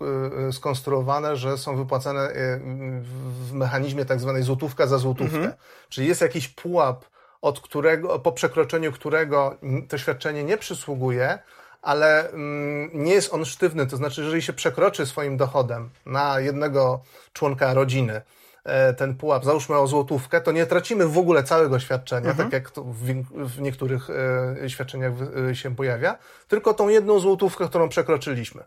[0.52, 2.34] skonstruowane, że są wypłacane
[3.22, 5.38] w mechanizmie tak zwanej złotówka za złotówkę.
[5.38, 5.54] Mhm.
[5.90, 7.06] Czyli jest jakiś pułap,
[7.42, 9.58] od którego, po przekroczeniu którego
[9.90, 11.40] to świadczenie nie przysługuje,
[11.82, 13.88] ale mm, nie jest on sztywny.
[13.88, 17.02] To znaczy, jeżeli się przekroczy swoim dochodem na jednego
[17.34, 18.22] członka rodziny,
[18.64, 22.50] e, ten pułap, załóżmy o złotówkę, to nie tracimy w ogóle całego świadczenia, mhm.
[22.50, 24.08] tak jak to w, niektórych
[24.64, 25.14] e, świadczeniach
[25.50, 26.18] e, się pojawia,
[26.48, 28.64] tylko tą jedną złotówkę, którą przekroczyliśmy.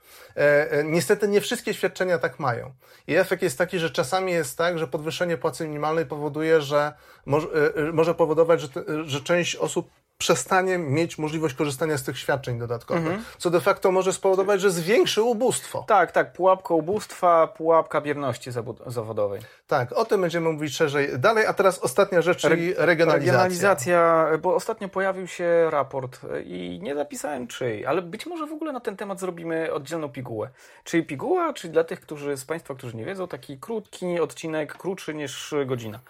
[0.85, 2.73] Niestety nie wszystkie świadczenia tak mają.
[3.07, 6.93] I efekt jest taki, że czasami jest tak, że podwyższenie płacy minimalnej powoduje, że
[7.27, 7.47] może,
[7.93, 8.69] może powodować, że,
[9.05, 9.91] że część osób
[10.23, 13.25] przestanie mieć możliwość korzystania z tych świadczeń dodatkowych, mhm.
[13.39, 15.85] co de facto może spowodować, że zwiększy ubóstwo.
[15.89, 18.51] Tak, tak, pułapka ubóstwa, pułapka bierności
[18.87, 19.41] zawodowej.
[19.67, 23.33] Tak, o tym będziemy mówić szerzej dalej, a teraz ostatnia rzecz, czyli regionalizacja.
[23.33, 28.73] Regionalizacja, bo ostatnio pojawił się raport i nie zapisałem czyj, ale być może w ogóle
[28.73, 30.49] na ten temat zrobimy oddzielną pigułę.
[30.85, 35.15] Czyli piguła, czyli dla tych, którzy z Państwa, którzy nie wiedzą, taki krótki odcinek, krótszy
[35.15, 36.01] niż godzina.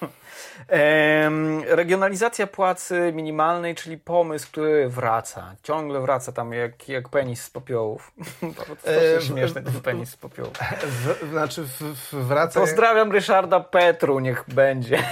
[1.66, 8.12] Regionalizacja płacy minimalnej, czyli pomysł, który wraca, ciągle wraca tam jak, jak penis z popiołów.
[8.84, 10.52] to jest śmieszne, ten penis z popiołów.
[10.82, 12.60] W, znaczy w, w, wraca...
[12.60, 15.02] Pozdrawiam Ryszarda Petru, niech będzie.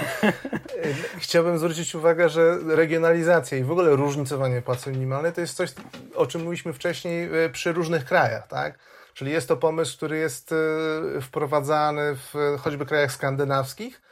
[1.17, 5.69] Chciałbym zwrócić uwagę, że regionalizacja i w ogóle różnicowanie płacy minimalnej to jest coś,
[6.15, 8.79] o czym mówiliśmy wcześniej e, przy różnych krajach, tak?
[9.17, 14.07] Czyli jest to pomysł, który jest y, wprowadzany w choćby krajach skandynawskich, e,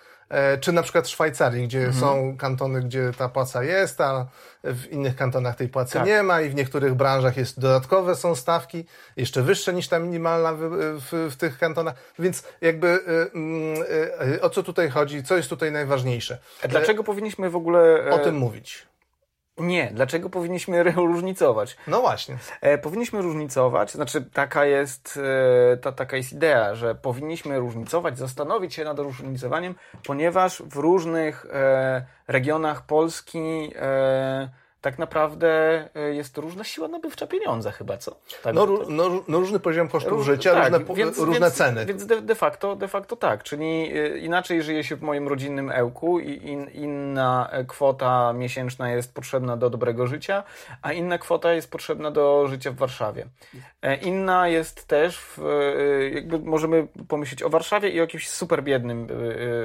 [0.62, 2.00] czy na przykład w Szwajcarii, gdzie Mhm.
[2.00, 4.28] są kantony, gdzie ta płaca jest, a
[4.64, 6.06] w innych kantonach tej płacy Tak.
[6.08, 8.86] nie ma i w niektórych branżach jest dodatkowe są stawki,
[9.18, 10.60] jeszcze wyższe niż ta minimalna w,
[11.12, 11.96] w, w tych kantonach.
[12.20, 16.38] Więc jakby y, mm, y, y, o co tutaj chodzi, co jest tutaj najważniejsze?
[16.64, 18.06] A Dlaczego powinniśmy w ogóle...
[18.08, 18.88] e, O tym mówić.
[19.58, 21.78] Nie, dlaczego powinniśmy różnicować?
[21.88, 22.38] No właśnie.
[22.62, 25.20] E, powinniśmy różnicować, znaczy taka jest,
[25.74, 29.76] e, ta, taka jest idea, że powinniśmy różnicować, zastanowić się nad różnicowaniem,
[30.08, 34.50] ponieważ w różnych e, regionach Polski e,
[34.86, 35.50] tak naprawdę
[35.96, 38.16] e, jest różna siła nabywcza pieniądza chyba, co?
[38.44, 41.54] Tak, No, to- no, no różny poziom kosztów Róż- życia, tak, różne, więc- różne więc,
[41.54, 41.86] ceny.
[41.86, 45.72] Więc de, de, facto, de facto tak, czyli y, inaczej żyje się w moim rodzinnym
[45.72, 50.44] ełku i in, inna e, kwota miesięczna jest potrzebna do dobrego życia,
[50.82, 53.26] a inna kwota jest potrzebna do życia w Warszawie.
[53.82, 55.42] E, Inna jest też, w,
[56.14, 59.08] jakby możemy pomyśleć o Warszawie i o jakimś super biednym,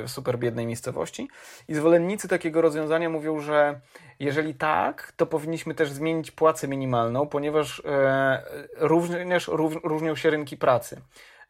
[0.07, 1.29] super biednej miejscowości
[1.69, 3.81] i zwolennicy takiego rozwiązania mówią, że
[4.21, 8.43] jeżeli tak, to powinniśmy też zmienić płacę minimalną, ponieważ e,
[8.77, 11.01] również rów, różnią się rynki pracy.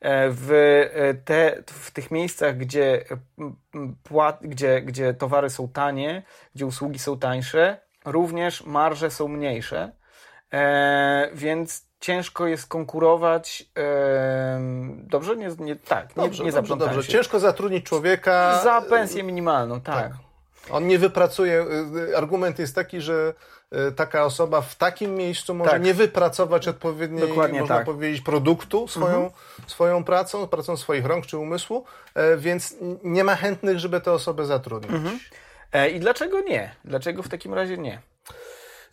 [0.00, 0.52] E, w,
[0.94, 3.04] e, te, w tych miejscach, gdzie,
[4.02, 6.22] płat, gdzie, gdzie towary są tanie,
[6.54, 9.92] gdzie usługi są tańsze, również marże są mniejsze,
[11.34, 13.64] więc ciężko jest konkurować.
[14.96, 15.36] Dobrze?
[15.36, 17.06] Nie, nie, tak, nie, Dobrze, nie dobrze, zaplątałem dobrze.
[17.06, 17.12] się.
[17.12, 18.60] Ciężko zatrudnić człowieka.
[18.64, 19.94] Za pensję minimalną, tak.
[19.94, 20.29] Tak.
[20.70, 21.66] On nie wypracuje.
[22.08, 23.34] y, Argument jest taki, że
[23.88, 25.82] y, taka osoba w takim miejscu może Tak.
[25.82, 27.84] nie wypracować odpowiedniej, Dokładnie można tak.
[27.84, 29.30] powiedzieć, produktu swoją,
[29.66, 31.84] swoją pracą, pracą swoich rąk czy umysłu,
[32.14, 35.02] e, więc nie ma chętnych, żeby tę osobę zatrudnić.
[35.72, 36.74] E, I dlaczego nie?
[36.84, 38.00] Dlaczego w takim razie nie?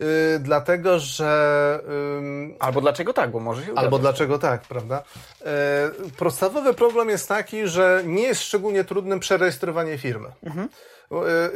[0.01, 1.80] Y, Dlatego, że
[2.18, 4.01] ym, Albo dlaczego tak, bo może się Albo udać.
[4.01, 5.03] dlaczego tak, prawda?
[5.45, 10.28] E, podstawowy problem jest taki, że nie jest szczególnie trudnym przerejestrowanie firmy.
[10.45, 10.68] E,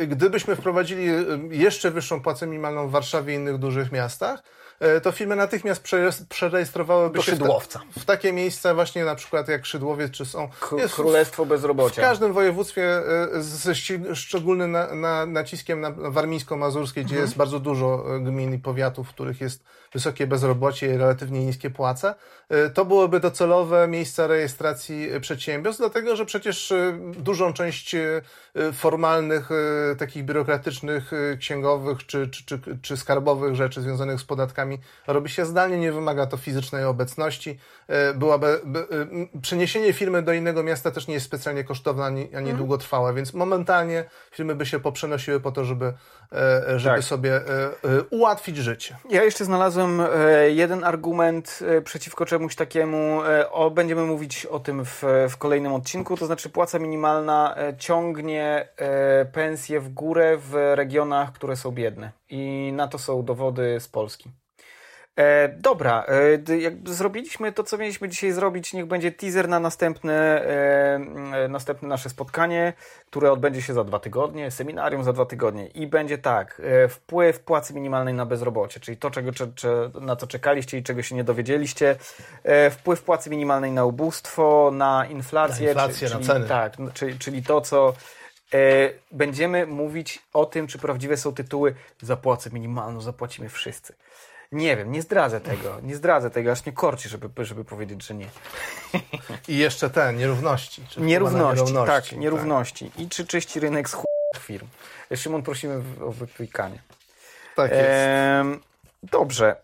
[0.08, 1.16] gdybyśmy wprowadzili e,
[1.50, 4.44] jeszcze wyższą płacę minimalną w Warszawie i innych dużych miastach,
[4.80, 7.46] e, to firmy natychmiast prze- przerejestrowałyby Do się w, ta,
[8.00, 10.50] w takie miejsca właśnie na przykład jak Szydłowiec, czy są...
[10.78, 12.02] Jest w- Królestwo w bezrobocia.
[12.02, 13.76] każdym województwie e, ze
[14.16, 19.14] szczególnym na, na, naciskiem na warmińsko-mazurskie, gdzie jest bardzo dużo e, gmin i powiatów, w
[19.14, 19.64] których jest
[19.94, 22.16] wysokie bezrobocie i relatywnie niskie płace,
[22.50, 28.22] e, to byłyby docelowe miejsca rejestracji przedsiębiorstw, dlatego że przecież e, dużą część e,
[28.74, 29.50] formalnych,
[29.98, 34.78] takich biurokratycznych, księgowych czy, czy, czy, czy skarbowych rzeczy związanych z podatkami
[35.08, 37.60] robi się zdalnie, nie wymaga to fizycznej obecności.
[38.16, 38.88] Byłaby, by,
[39.42, 44.04] przeniesienie firmy do innego miasta też nie jest specjalnie kosztowne ani, ani długotrwałe, więc momentalnie
[44.32, 45.94] firmy by się poprzenosiły po to, żeby,
[46.76, 47.04] żeby Tak.
[47.04, 48.98] sobie e, e, ułatwić życie.
[49.10, 50.08] Ja jeszcze znalazłem e,
[50.50, 53.24] jeden argument e, przeciwko czemuś takiemu.
[53.24, 56.18] E, o, będziemy mówić o tym w, w kolejnym odcinku.
[56.18, 62.12] To znaczy, płaca minimalna e, ciągnie e, pensje w górę w regionach, które są biedne.
[62.30, 64.32] I na to są dowody z Polski.
[65.22, 68.74] E, dobra, e, zrobiliśmy to, co mieliśmy dzisiaj zrobić.
[68.74, 71.00] Niech będzie teaser na następne, e,
[71.44, 72.74] e, następne nasze spotkanie,
[73.10, 75.68] które odbędzie się za dwa tygodnie, seminarium za dwa tygodnie.
[75.68, 80.16] I będzie tak, e, wpływ płacy minimalnej na bezrobocie, czyli to, czego, cze, cze, na
[80.16, 81.96] co czekaliście i czego się nie dowiedzieliście.
[82.44, 85.66] E, wpływ płacy minimalnej na ubóstwo, na inflację.
[85.66, 86.48] Na inflację, czy- na czyli, ceny.
[86.48, 87.94] Tak, n- czyli, czyli to, co
[89.12, 93.94] będziemy mówić o tym, czy prawdziwe są tytuły za płacę minimalną, zapłacimy wszyscy.
[94.52, 98.14] Nie wiem, nie zdradzę tego, nie zdradzę tego, aż nie korci, żeby, żeby powiedzieć, że
[98.14, 98.28] nie.
[99.48, 100.84] I jeszcze te nierówności.
[100.98, 102.92] Nierówności, na tak, nierówności.
[102.98, 103.98] I czy czyści rynek z
[104.40, 104.68] firm.
[105.16, 106.82] Szymon, prosimy o wyklikanie.
[107.56, 107.90] Tak, tak jest.
[107.90, 108.60] Em,
[109.04, 109.56] dobrze.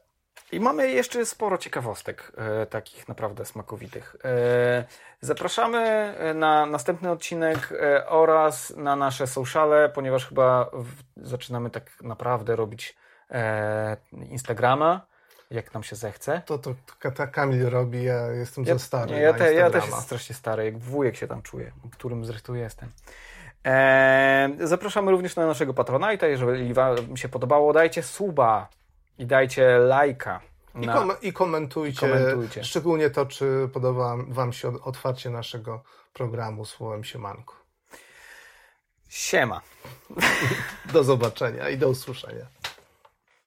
[0.51, 4.15] I mamy jeszcze sporo ciekawostek, e, takich naprawdę smakowitych.
[4.23, 4.85] E,
[5.21, 12.03] zapraszamy e, na następny odcinek e, oraz na nasze sociale, ponieważ chyba w, zaczynamy tak
[12.03, 12.95] naprawdę robić
[14.29, 15.05] Instagrama,
[15.51, 16.41] jak nam się zechce.
[16.45, 19.15] To, to, to ta Kamil robi, ja jestem za stary.
[19.19, 22.89] Ja, te, ja też jestem strasznie stary, jak wujek się tam czuję, którym zresztą jestem.
[23.63, 26.25] Eee, zapraszamy również na naszego Patronite'a.
[26.25, 28.69] Jeżeli Wam się podobało, dajcie suba
[29.17, 30.41] i dajcie lajka.
[30.75, 30.93] I, Na...
[30.93, 32.63] kom- I komentujcie, I komentujcie.
[32.63, 37.55] szczególnie to, czy podoba Wam się otwarcie naszego programu Słowem Siemanku.
[39.09, 39.61] Siema.
[40.93, 42.45] Do zobaczenia i do usłyszenia.